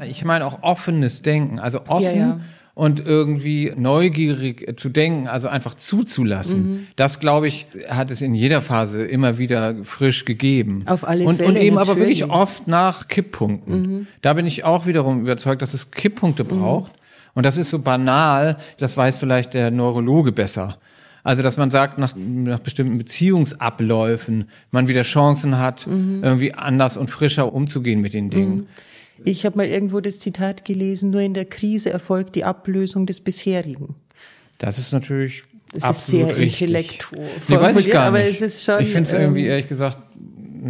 Ich 0.08 0.23
meine 0.23 0.45
auch 0.45 0.63
offenes 0.63 1.21
Denken, 1.21 1.60
also 1.60 1.82
offen. 1.88 2.03
Ja, 2.03 2.12
ja 2.13 2.39
und 2.80 3.06
irgendwie 3.06 3.74
neugierig 3.76 4.80
zu 4.80 4.88
denken, 4.88 5.28
also 5.28 5.50
einfach 5.50 5.74
zuzulassen. 5.74 6.62
Mhm. 6.62 6.88
Das, 6.96 7.20
glaube 7.20 7.50
ich, 7.50 7.68
hat 7.89 8.10
es 8.10 8.22
in 8.22 8.34
jeder 8.34 8.62
Phase 8.62 9.04
immer 9.04 9.38
wieder 9.38 9.76
frisch 9.84 10.24
gegeben. 10.24 10.84
Auf 10.86 11.06
alle 11.06 11.26
und, 11.26 11.36
Fälle. 11.36 11.50
Und 11.50 11.56
eben 11.58 11.78
aber 11.78 11.98
wirklich 11.98 12.24
oft 12.30 12.70
nach 12.70 13.10
Kipppunkten. 13.10 13.82
Mhm. 13.82 14.08
Da 14.22 14.32
bin 14.32 14.46
ich 14.46 14.63
auch 14.63 14.86
wiederum 14.86 15.20
überzeugt, 15.20 15.62
dass 15.62 15.74
es 15.74 15.92
Kipppunkte 15.92 16.46
mhm. 16.46 16.48
braucht. 16.48 16.94
Und 17.34 17.46
das 17.46 17.58
ist 17.58 17.70
so 17.70 17.80
banal, 17.80 18.56
das 18.78 18.96
weiß 18.96 19.18
vielleicht 19.18 19.56
der 19.56 19.72
Neurologe 19.72 20.32
besser. 20.32 20.78
Also, 21.22 21.44
dass 21.44 21.58
man 21.58 21.72
sagt, 21.72 21.98
nach, 21.98 22.13
nach 22.15 22.60
bestimmten 22.60 22.98
Beziehungsabläufen 22.98 24.48
man 24.72 24.88
wieder 24.88 25.02
Chancen 25.02 25.58
hat, 25.58 25.86
mhm. 25.86 26.24
irgendwie 26.24 26.54
anders 26.54 26.96
und 26.96 27.12
frischer 27.12 27.52
umzugehen 27.52 28.00
mit 28.00 28.13
den 28.13 28.30
Dingen. 28.30 28.56
Mhm. 28.56 28.68
Ich 29.25 29.45
habe 29.45 29.58
mal 29.58 29.67
irgendwo 29.67 29.99
das 29.99 30.19
Zitat 30.19 30.65
gelesen, 30.65 31.10
nur 31.10 31.21
in 31.21 31.34
der 31.34 31.45
Krise 31.45 31.89
erfolgt 31.89 32.36
die 32.36 32.43
Ablösung 32.43 33.05
des 33.05 33.19
bisherigen. 33.19 33.95
Das 34.58 34.77
ist 34.77 34.91
natürlich 34.91 35.43
das 35.71 35.84
absolut 35.84 36.29
ist 36.29 36.36
sehr 36.36 36.38
richtig. 36.38 36.62
intellektuell. 36.62 37.29
Nee, 37.47 37.55
weiß 37.55 37.77
ich 37.77 37.89
gar 37.89 38.12
nicht. 38.12 38.19
Aber 38.21 38.23
es 38.23 38.41
ist 38.41 38.63
schon, 38.63 38.82
ich 38.82 38.89
finde 38.89 39.08
es 39.08 39.13
irgendwie, 39.13 39.45
ähm, 39.45 39.51
ehrlich 39.51 39.67
gesagt, 39.67 39.97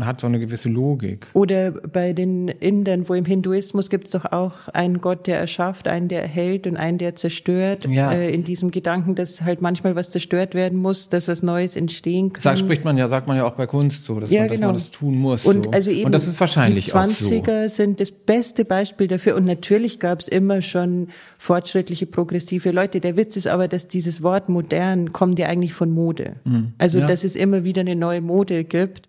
hat 0.02 0.22
so 0.22 0.28
eine 0.28 0.40
gewisse 0.40 0.70
Logik. 0.70 1.28
Oder 1.34 1.72
bei 1.72 2.14
den 2.14 2.48
Indern, 2.48 3.10
wo 3.10 3.14
im 3.14 3.26
Hinduismus 3.26 3.90
gibt 3.90 4.06
es 4.06 4.12
doch 4.12 4.26
auch 4.32 4.68
einen 4.74 5.02
Gott, 5.02 5.28
der 5.28 5.40
erschafft, 5.40 5.88
einen, 5.88 6.08
der 6.08 6.22
erhält 6.22 6.68
und 6.68 6.78
einen, 6.78 6.98
der 6.98 7.16
zerstört. 7.16 7.86
Ja. 7.88 8.12
Äh, 8.12 8.34
in 8.34 8.44
diesem 8.44 8.72
Gedanken, 8.72 9.16
dass 9.16 9.42
halt 9.42 9.62
manchmal 9.62 9.96
was 9.96 10.10
zerstört 10.12 10.54
werden 10.54 10.80
muss, 10.80 11.10
dass 11.10 11.28
was 11.28 11.44
Neues 11.44 11.76
entstehen 11.76 12.34
kann. 12.34 12.42
Sag, 12.42 12.58
spricht 12.58 12.84
man 12.86 12.98
ja, 12.98 13.10
sagt 13.10 13.28
man 13.28 13.38
ja 13.38 13.46
auch 13.46 13.54
bei 13.56 13.66
Kunst 13.68 14.06
so, 14.06 14.20
dass, 14.20 14.30
Ja, 14.30 14.42
man, 14.42 14.48
dass 14.50 14.56
genau. 14.58 14.68
man 14.68 14.76
das 14.76 14.92
tun 14.92 15.16
muss. 15.18 15.46
Und 15.46 15.66
so. 15.66 15.72
also 15.72 15.92
eben 15.92 16.06
und 16.06 16.12
das 16.14 16.28
ist 16.28 16.40
wahrscheinlich 16.40 16.86
die 16.86 16.94
auch 16.94 17.08
so. 17.10 17.30
20er 17.30 17.70
sind 17.70 18.00
das 18.00 18.12
beste 18.12 18.66
Beispiel 18.66 19.08
dafür. 19.08 19.36
Und 19.36 19.46
natürlich 19.46 20.00
gab 20.00 20.20
es 20.20 20.28
immer 20.28 20.62
schon 20.62 21.08
fortschrittliche, 21.38 22.06
progressive 22.06 22.72
Leute. 22.72 23.00
Der 23.00 23.18
Witz 23.18 23.36
ist 23.38 23.48
aber, 23.48 23.68
dass 23.68 23.88
dieses 23.88 24.22
Wort 24.24 24.50
modern 24.50 25.12
kommt 25.14 25.40
ja 25.40 25.48
eigentlich 25.48 25.74
von 25.74 25.90
Mode. 25.92 26.36
Also 26.78 26.98
Mhm. 26.98 27.02
Ja. 27.02 27.08
dass 27.08 27.24
es 27.24 27.36
immer 27.36 27.64
wieder 27.64 27.82
eine 27.82 27.96
neue 27.96 28.22
Mode 28.22 28.64
gibt. 28.64 29.08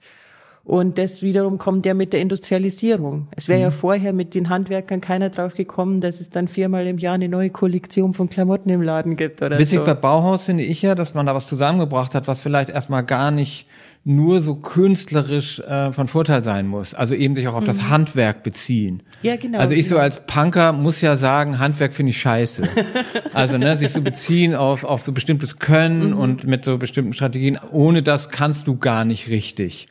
Und 0.63 0.99
das 0.99 1.23
wiederum 1.23 1.59
kommt 1.59 1.87
ja 1.87 1.95
mit 1.95 2.13
der 2.13 2.21
Industrialisierung. 2.21 3.29
Es 3.35 3.49
wäre 3.49 3.59
Mhm. 3.59 3.63
ja 3.65 3.71
vorher 3.71 4.13
mit 4.13 4.35
den 4.35 4.51
Handwerkern 4.51 5.01
keiner 5.01 5.31
drauf 5.31 5.55
gekommen, 5.55 6.01
dass 6.01 6.21
es 6.21 6.31
dann 6.31 6.49
viermal 6.49 6.87
im 6.87 6.99
Jahr 6.99 7.15
eine 7.15 7.29
neue 7.29 7.51
Kollektion 7.51 8.15
von 8.15 8.29
Klamotten 8.29 8.69
im 8.71 8.83
Laden 8.83 9.17
gibt 9.17 9.43
oder 9.43 9.59
Witzig 9.59 9.79
so. 9.79 9.85
bei 9.85 9.95
Bauhaus 9.95 10.45
finde 10.45 10.63
ich 10.65 10.83
ja, 10.83 10.95
dass 10.95 11.15
man 11.15 11.27
da 11.27 11.35
was 11.35 11.47
zusammengebracht 11.49 12.15
hat, 12.15 12.29
was 12.29 12.41
vielleicht 12.41 12.71
erstmal 12.71 13.03
gar 13.05 13.31
nicht 13.31 13.67
nur 14.05 14.41
so 14.41 14.55
künstlerisch 14.55 15.61
äh, 15.61 15.93
von 15.93 16.09
Vorteil 16.09 16.43
sein 16.43 16.67
muss. 16.67 16.95
Also 16.95 17.15
eben 17.15 17.37
sich 17.37 17.49
auch 17.49 17.55
auf 17.55 17.65
das 17.65 17.89
Handwerk 17.89 18.43
beziehen. 18.43 18.97
Mhm. 18.97 19.01
Ja, 19.23 19.37
genau, 19.37 19.59
Also 19.59 19.75
ich 19.75 19.89
so 19.89 19.95
genau. 19.97 20.05
als 20.05 20.25
Punker 20.27 20.73
muss 20.73 21.01
ja 21.01 21.17
sagen, 21.17 21.59
Handwerk 21.59 21.93
finde 21.95 22.11
ich 22.11 22.21
scheiße. 22.21 22.63
also 23.35 23.59
ne, 23.59 23.77
sich 23.77 23.91
so 23.91 24.01
beziehen 24.03 24.55
auf, 24.55 24.85
auf 24.85 25.03
so 25.03 25.13
bestimmtes 25.13 25.55
Mhm. 25.55 25.59
Können 25.59 26.13
und 26.15 26.47
mit 26.47 26.65
so 26.65 26.79
bestimmten 26.79 27.13
Strategien. 27.13 27.59
Ohne 27.73 28.03
das 28.03 28.31
kannst 28.31 28.67
du 28.67 28.77
gar 28.77 29.05
nicht 29.05 29.29
richtig. 29.29 29.89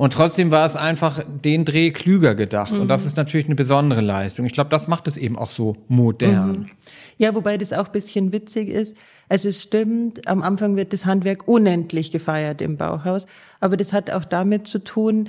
Und 0.00 0.14
trotzdem 0.14 0.50
war 0.50 0.64
es 0.64 0.76
einfach 0.76 1.22
den 1.28 1.66
Dreh 1.66 1.90
klüger 1.90 2.34
gedacht. 2.34 2.72
Und 2.72 2.84
Mhm. 2.84 2.88
das 2.88 3.04
ist 3.04 3.18
natürlich 3.18 3.44
eine 3.48 3.54
besondere 3.54 4.00
Leistung. 4.00 4.46
Ich 4.46 4.54
glaube, 4.54 4.70
das 4.70 4.88
macht 4.88 5.06
es 5.08 5.18
eben 5.18 5.36
auch 5.36 5.50
so 5.50 5.76
modern. 5.88 6.70
Ja, 7.18 7.34
wobei 7.34 7.58
das 7.58 7.74
auch 7.74 7.84
ein 7.84 7.92
bisschen 7.92 8.32
witzig 8.32 8.70
ist. 8.70 8.96
Also 9.28 9.50
es 9.50 9.60
stimmt, 9.62 10.26
am 10.26 10.40
Anfang 10.42 10.76
wird 10.76 10.94
das 10.94 11.04
Handwerk 11.04 11.46
unendlich 11.46 12.10
gefeiert 12.12 12.62
im 12.62 12.78
Bauhaus, 12.78 13.26
aber 13.60 13.76
das 13.76 13.92
hat 13.92 14.10
auch 14.10 14.24
damit 14.24 14.66
zu 14.66 14.78
tun, 14.82 15.28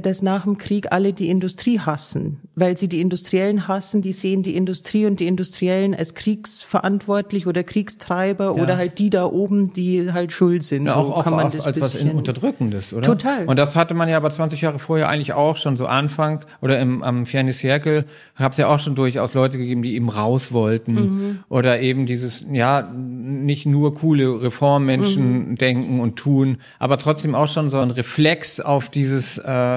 dass 0.00 0.22
nach 0.22 0.44
dem 0.44 0.58
Krieg 0.58 0.92
alle 0.92 1.12
die 1.12 1.28
Industrie 1.28 1.80
hassen, 1.80 2.40
weil 2.54 2.76
sie 2.76 2.86
die 2.88 3.00
Industriellen 3.00 3.66
hassen, 3.66 4.00
die 4.00 4.12
sehen 4.12 4.42
die 4.44 4.54
Industrie 4.54 5.06
und 5.06 5.18
die 5.18 5.26
Industriellen 5.26 5.92
als 5.94 6.14
kriegsverantwortlich 6.14 7.46
oder 7.46 7.62
Kriegstreiber 7.64 8.54
oder 8.54 8.76
halt 8.76 8.98
die 8.98 9.10
da 9.10 9.24
oben, 9.24 9.72
die 9.72 10.12
halt 10.12 10.30
schuld 10.32 10.62
sind. 10.62 10.86
Ja, 10.86 10.94
so 10.94 11.00
auch, 11.00 11.10
auch, 11.18 11.24
kann 11.24 11.34
man 11.34 11.46
auch 11.46 11.50
das 11.50 11.66
als 11.66 11.80
was 11.80 11.96
Unterdrückendes, 11.96 12.92
oder? 12.92 13.02
Total. 13.02 13.46
Und 13.46 13.58
das 13.58 13.74
hatte 13.74 13.94
man 13.94 14.08
ja 14.08 14.16
aber 14.16 14.30
20 14.30 14.60
Jahre 14.60 14.78
vorher 14.78 15.08
eigentlich 15.08 15.32
auch 15.32 15.56
schon 15.56 15.76
so 15.76 15.86
Anfang 15.86 16.44
oder 16.60 16.78
im 16.78 17.02
am 17.02 17.26
Fianni 17.26 17.52
Circle 17.52 18.04
gab 18.38 18.52
es 18.52 18.58
ja 18.58 18.68
auch 18.68 18.78
schon 18.78 18.94
durchaus 18.94 19.34
Leute 19.34 19.58
gegeben, 19.58 19.82
die 19.82 19.94
eben 19.94 20.08
raus 20.08 20.52
wollten 20.52 20.92
Mhm. 20.92 21.38
oder 21.48 21.80
eben 21.80 22.06
dieses 22.06 22.44
ja 22.52 22.82
nicht 22.92 23.66
nur 23.66 23.94
coole 23.94 24.42
Reformmenschen 24.42 25.50
Mhm. 25.50 25.56
denken 25.56 26.00
und 26.00 26.16
tun, 26.16 26.58
aber 26.78 26.98
trotzdem 26.98 27.34
auch 27.34 27.48
schon 27.48 27.70
so 27.70 27.78
ein 27.78 27.90
Reflex 27.90 28.60
auf 28.60 28.88
dieses 28.88 29.38
äh, 29.38 29.71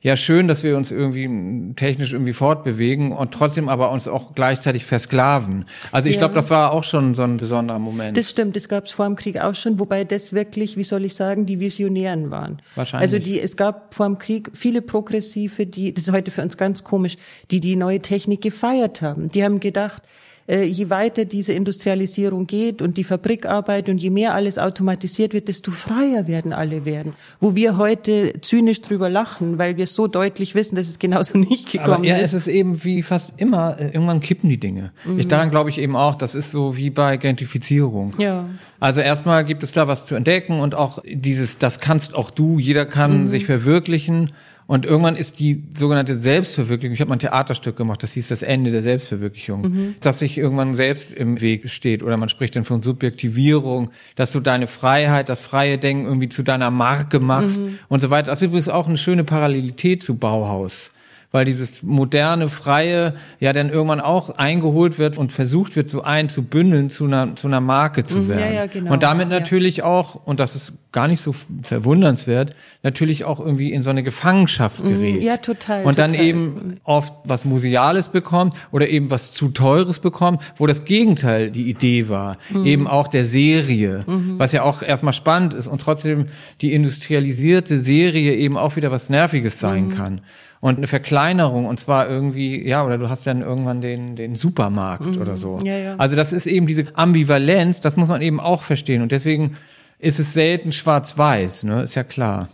ja 0.00 0.16
schön, 0.16 0.46
dass 0.46 0.62
wir 0.62 0.76
uns 0.76 0.90
irgendwie 0.92 1.74
technisch 1.74 2.12
irgendwie 2.12 2.32
fortbewegen 2.32 3.12
und 3.12 3.32
trotzdem 3.32 3.68
aber 3.68 3.90
uns 3.90 4.06
auch 4.06 4.34
gleichzeitig 4.34 4.84
versklaven. 4.84 5.64
Also 5.92 6.08
ich 6.08 6.14
Ja. 6.14 6.20
glaube, 6.20 6.34
das 6.34 6.50
war 6.50 6.72
auch 6.72 6.84
schon 6.84 7.14
so 7.14 7.22
ein 7.24 7.36
besonderer 7.36 7.78
Moment. 7.78 8.16
Das 8.16 8.30
stimmt, 8.30 8.54
das 8.56 8.68
gab 8.68 8.86
es 8.86 8.92
vor 8.92 9.06
dem 9.06 9.16
Krieg 9.16 9.40
auch 9.40 9.54
schon, 9.54 9.78
wobei 9.80 10.04
das 10.04 10.32
wirklich, 10.32 10.76
wie 10.76 10.84
soll 10.84 11.04
ich 11.04 11.14
sagen, 11.14 11.46
die 11.46 11.58
Visionären 11.60 12.30
waren. 12.30 12.62
Wahrscheinlich. 12.76 13.12
Also 13.12 13.18
die, 13.18 13.40
es 13.40 13.56
gab 13.56 13.92
vor 13.94 14.06
dem 14.06 14.18
Krieg 14.18 14.50
viele 14.54 14.82
Progressive, 14.82 15.66
die, 15.66 15.92
das 15.92 16.06
ist 16.06 16.12
heute 16.12 16.30
für 16.30 16.42
uns 16.42 16.56
ganz 16.56 16.84
komisch, 16.84 17.16
die 17.50 17.60
die 17.60 17.74
neue 17.76 18.00
Technik 18.00 18.40
gefeiert 18.40 19.02
haben. 19.02 19.28
Die 19.30 19.42
haben 19.44 19.58
gedacht, 19.60 20.02
je 20.48 20.88
weiter 20.88 21.26
diese 21.26 21.52
Industrialisierung 21.52 22.46
geht 22.46 22.80
und 22.80 22.96
die 22.96 23.04
Fabrikarbeit 23.04 23.88
und 23.88 23.98
je 23.98 24.08
mehr 24.08 24.34
alles 24.34 24.58
automatisiert 24.58 25.34
wird, 25.34 25.48
desto 25.48 25.70
freier 25.70 26.26
werden 26.26 26.54
alle 26.54 26.86
werden. 26.86 27.12
Wo 27.38 27.54
wir 27.54 27.76
heute 27.76 28.32
zynisch 28.40 28.80
drüber 28.80 29.10
lachen, 29.10 29.58
weil 29.58 29.76
wir 29.76 29.86
so 29.86 30.06
deutlich 30.06 30.54
wissen, 30.54 30.76
dass 30.76 30.88
es 30.88 30.98
genauso 30.98 31.36
nicht 31.38 31.70
gekommen 31.70 31.94
Aber 31.94 32.04
ja, 32.04 32.16
ist. 32.16 32.32
es 32.32 32.46
ist 32.46 32.46
eben 32.46 32.82
wie 32.84 33.02
fast 33.02 33.32
immer, 33.36 33.78
äh, 33.78 33.90
irgendwann 33.90 34.20
kippen 34.20 34.48
die 34.48 34.58
Dinge. 34.58 34.92
Ich 35.18 35.28
daran 35.28 35.50
glaube 35.50 35.68
ich 35.70 35.78
eben 35.78 35.96
auch, 35.96 36.14
das 36.14 36.34
ist 36.34 36.50
so 36.50 36.76
wie 36.76 36.90
bei 36.90 37.18
Gentrifizierung. 37.18 38.14
Ja. 38.18 38.46
Also 38.80 39.00
erstmal 39.00 39.44
gibt 39.44 39.62
es 39.62 39.72
da 39.72 39.86
was 39.86 40.06
zu 40.06 40.14
entdecken 40.14 40.60
und 40.60 40.74
auch 40.74 41.00
dieses, 41.04 41.58
das 41.58 41.80
kannst 41.80 42.14
auch 42.14 42.30
du, 42.30 42.58
jeder 42.58 42.86
kann 42.86 43.28
sich 43.28 43.44
verwirklichen. 43.44 44.30
Und 44.68 44.84
irgendwann 44.84 45.16
ist 45.16 45.38
die 45.38 45.64
sogenannte 45.74 46.18
Selbstverwirklichung, 46.18 46.92
ich 46.92 47.00
habe 47.00 47.08
mal 47.08 47.16
ein 47.16 47.20
Theaterstück 47.20 47.74
gemacht, 47.74 48.02
das 48.02 48.12
hieß 48.12 48.28
das 48.28 48.42
Ende 48.42 48.70
der 48.70 48.82
Selbstverwirklichung, 48.82 49.94
dass 50.00 50.18
sich 50.18 50.36
irgendwann 50.36 50.76
selbst 50.76 51.10
im 51.10 51.40
Weg 51.40 51.70
steht. 51.70 52.02
Oder 52.02 52.18
man 52.18 52.28
spricht 52.28 52.54
dann 52.54 52.66
von 52.66 52.82
Subjektivierung, 52.82 53.88
dass 54.14 54.30
du 54.30 54.40
deine 54.40 54.66
Freiheit, 54.66 55.30
das 55.30 55.40
freie 55.40 55.78
Denken 55.78 56.04
irgendwie 56.04 56.28
zu 56.28 56.42
deiner 56.42 56.70
Marke 56.70 57.18
machst 57.18 57.62
und 57.88 58.02
so 58.02 58.10
weiter. 58.10 58.30
Das 58.30 58.42
ist 58.42 58.46
übrigens 58.48 58.68
auch 58.68 58.86
eine 58.88 58.98
schöne 58.98 59.24
Parallelität 59.24 60.02
zu 60.02 60.16
Bauhaus 60.16 60.92
weil 61.30 61.44
dieses 61.44 61.82
moderne, 61.82 62.48
freie 62.48 63.14
ja 63.38 63.52
dann 63.52 63.68
irgendwann 63.70 64.00
auch 64.00 64.30
eingeholt 64.30 64.98
wird 64.98 65.18
und 65.18 65.30
versucht 65.32 65.76
wird, 65.76 65.90
so 65.90 66.02
einzubündeln, 66.02 66.88
zu 66.88 67.04
einer, 67.04 67.36
zu 67.36 67.48
einer 67.48 67.60
Marke 67.60 68.04
zu 68.04 68.18
Mhm, 68.20 68.30
ja, 68.30 68.36
werden. 68.36 68.54
ja, 68.54 68.66
genau. 68.66 68.92
Und 68.92 69.02
damit 69.02 69.30
Ja. 69.30 69.38
natürlich 69.40 69.82
auch, 69.82 70.14
und 70.26 70.40
das 70.40 70.54
ist 70.56 70.72
gar 70.90 71.06
nicht 71.06 71.22
so 71.22 71.34
verwundernswert, 71.62 72.54
natürlich 72.82 73.24
auch 73.24 73.40
irgendwie 73.40 73.72
in 73.72 73.82
so 73.82 73.90
eine 73.90 74.02
Gefangenschaft 74.02 74.82
gerät. 74.82 75.16
Mhm, 75.16 75.20
ja, 75.22 75.36
total, 75.36 75.84
Und 75.84 75.98
dann 75.98 76.12
total. 76.12 76.26
eben 76.26 76.76
oft 76.84 77.12
was 77.24 77.44
Museales 77.44 78.08
bekommt 78.08 78.54
oder 78.72 78.88
eben 78.88 79.10
was 79.10 79.30
zu 79.32 79.48
Teures 79.50 79.98
bekommt, 79.98 80.40
wo 80.56 80.66
das 80.66 80.84
Gegenteil 80.86 81.50
die 81.50 81.68
Idee 81.68 82.08
war. 82.08 82.38
Mhm. 82.50 82.64
Eben 82.66 82.86
auch 82.88 83.06
der 83.06 83.26
Serie, 83.26 84.04
was 84.38 84.52
ja 84.52 84.62
auch 84.62 84.80
erstmal 84.82 85.12
spannend 85.12 85.52
ist 85.52 85.66
und 85.66 85.80
trotzdem 85.82 86.26
die 86.62 86.72
industrialisierte 86.72 87.78
Serie 87.80 88.34
eben 88.34 88.56
auch 88.56 88.76
wieder 88.76 88.90
was 88.90 89.08
Nerviges 89.10 89.60
sein 89.60 89.88
Mhm. 89.88 89.94
kann. 89.94 90.20
Und 90.60 90.78
eine 90.78 90.86
Verkleinerung, 90.88 91.66
und 91.66 91.78
zwar 91.78 92.08
irgendwie, 92.08 92.66
ja, 92.66 92.84
oder 92.84 92.98
du 92.98 93.08
hast 93.08 93.26
dann 93.26 93.42
irgendwann 93.42 93.80
den, 93.80 94.16
den 94.16 94.34
Supermarkt 94.34 95.16
oder 95.16 95.36
so. 95.36 95.58
Mhm. 95.58 95.66
Ja, 95.66 95.76
ja. 95.78 95.94
Also 95.98 96.16
das 96.16 96.32
ist 96.32 96.46
eben 96.46 96.66
diese 96.66 96.86
Ambivalenz, 96.94 97.80
das 97.80 97.96
muss 97.96 98.08
man 98.08 98.22
eben 98.22 98.40
auch 98.40 98.62
verstehen. 98.62 99.02
Und 99.02 99.12
deswegen 99.12 99.56
ist 99.98 100.18
es 100.18 100.32
selten 100.32 100.72
schwarz-weiß, 100.72 101.64
ne? 101.64 101.82
Ist 101.82 101.94
ja 101.94 102.02
klar. 102.02 102.48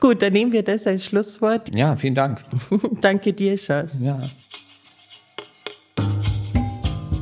Gut, 0.00 0.22
dann 0.22 0.32
nehmen 0.32 0.52
wir 0.52 0.62
das 0.62 0.86
als 0.86 1.04
Schlusswort. 1.04 1.76
Ja, 1.76 1.96
vielen 1.96 2.14
Dank. 2.14 2.40
Danke 3.00 3.32
dir, 3.32 3.56
Charles. 3.56 3.98
Ja. 4.00 4.20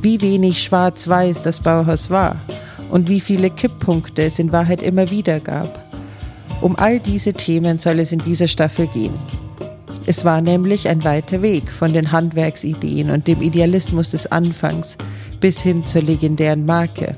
wie 0.03 0.19
wenig 0.19 0.61
schwarz-weiß 0.61 1.43
das 1.43 1.61
Bauhaus 1.61 2.09
war 2.09 2.35
und 2.91 3.07
wie 3.07 3.21
viele 3.21 3.49
Kipppunkte 3.49 4.23
es 4.23 4.37
in 4.37 4.51
Wahrheit 4.51 4.81
immer 4.83 5.09
wieder 5.09 5.39
gab. 5.39 5.81
Um 6.61 6.75
all 6.75 6.99
diese 6.99 7.33
Themen 7.33 7.79
soll 7.79 7.99
es 7.99 8.11
in 8.11 8.19
dieser 8.19 8.49
Staffel 8.49 8.87
gehen. 8.87 9.13
Es 10.05 10.25
war 10.25 10.41
nämlich 10.41 10.89
ein 10.89 11.03
weiter 11.03 11.41
Weg 11.41 11.71
von 11.71 11.93
den 11.93 12.11
Handwerksideen 12.11 13.09
und 13.09 13.27
dem 13.27 13.41
Idealismus 13.41 14.09
des 14.09 14.31
Anfangs 14.31 14.97
bis 15.39 15.61
hin 15.61 15.85
zur 15.85 16.01
legendären 16.01 16.65
Marke. 16.65 17.17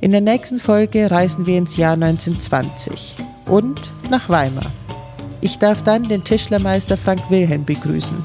In 0.00 0.12
der 0.12 0.20
nächsten 0.20 0.58
Folge 0.58 1.10
reisen 1.10 1.46
wir 1.46 1.58
ins 1.58 1.76
Jahr 1.76 1.94
1920 1.94 3.16
und 3.46 3.92
nach 4.10 4.28
Weimar. 4.28 4.72
Ich 5.40 5.58
darf 5.58 5.82
dann 5.82 6.04
den 6.04 6.24
Tischlermeister 6.24 6.96
Frank 6.96 7.30
Wilhelm 7.30 7.64
begrüßen, 7.64 8.16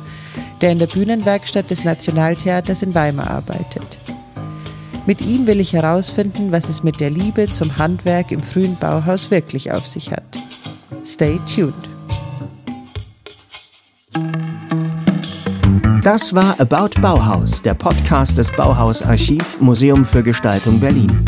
der 0.61 0.71
in 0.71 0.79
der 0.79 0.87
Bühnenwerkstatt 0.87 1.69
des 1.69 1.83
Nationaltheaters 1.83 2.81
in 2.81 2.95
Weimar 2.95 3.29
arbeitet. 3.29 3.99
Mit 5.05 5.21
ihm 5.21 5.47
will 5.47 5.59
ich 5.59 5.73
herausfinden, 5.73 6.51
was 6.51 6.69
es 6.69 6.83
mit 6.83 6.99
der 6.99 7.09
Liebe 7.09 7.51
zum 7.51 7.77
Handwerk 7.77 8.31
im 8.31 8.43
frühen 8.43 8.75
Bauhaus 8.75 9.31
wirklich 9.31 9.71
auf 9.71 9.87
sich 9.87 10.11
hat. 10.11 10.37
Stay 11.03 11.39
tuned. 11.53 11.88
Das 16.01 16.33
war 16.33 16.57
About 16.61 17.01
Bauhaus, 17.01 17.61
der 17.61 17.73
Podcast 17.73 18.37
des 18.37 18.49
Bauhaus 18.51 19.01
Archiv 19.01 19.59
Museum 19.59 20.05
für 20.05 20.23
Gestaltung 20.23 20.79
Berlin. 20.79 21.25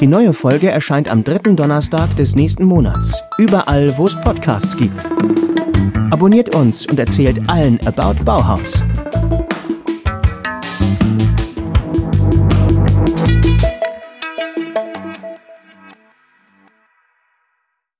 Die 0.00 0.08
neue 0.08 0.32
Folge 0.32 0.68
erscheint 0.68 1.08
am 1.08 1.22
dritten 1.22 1.54
Donnerstag 1.54 2.16
des 2.16 2.34
nächsten 2.34 2.64
Monats, 2.64 3.22
überall, 3.38 3.96
wo 3.96 4.06
es 4.06 4.20
Podcasts 4.20 4.76
gibt. 4.76 5.06
Abonniert 6.10 6.52
uns 6.56 6.86
und 6.86 6.98
erzählt 6.98 7.40
allen 7.48 7.78
About 7.86 8.24
Bauhaus. 8.24 8.82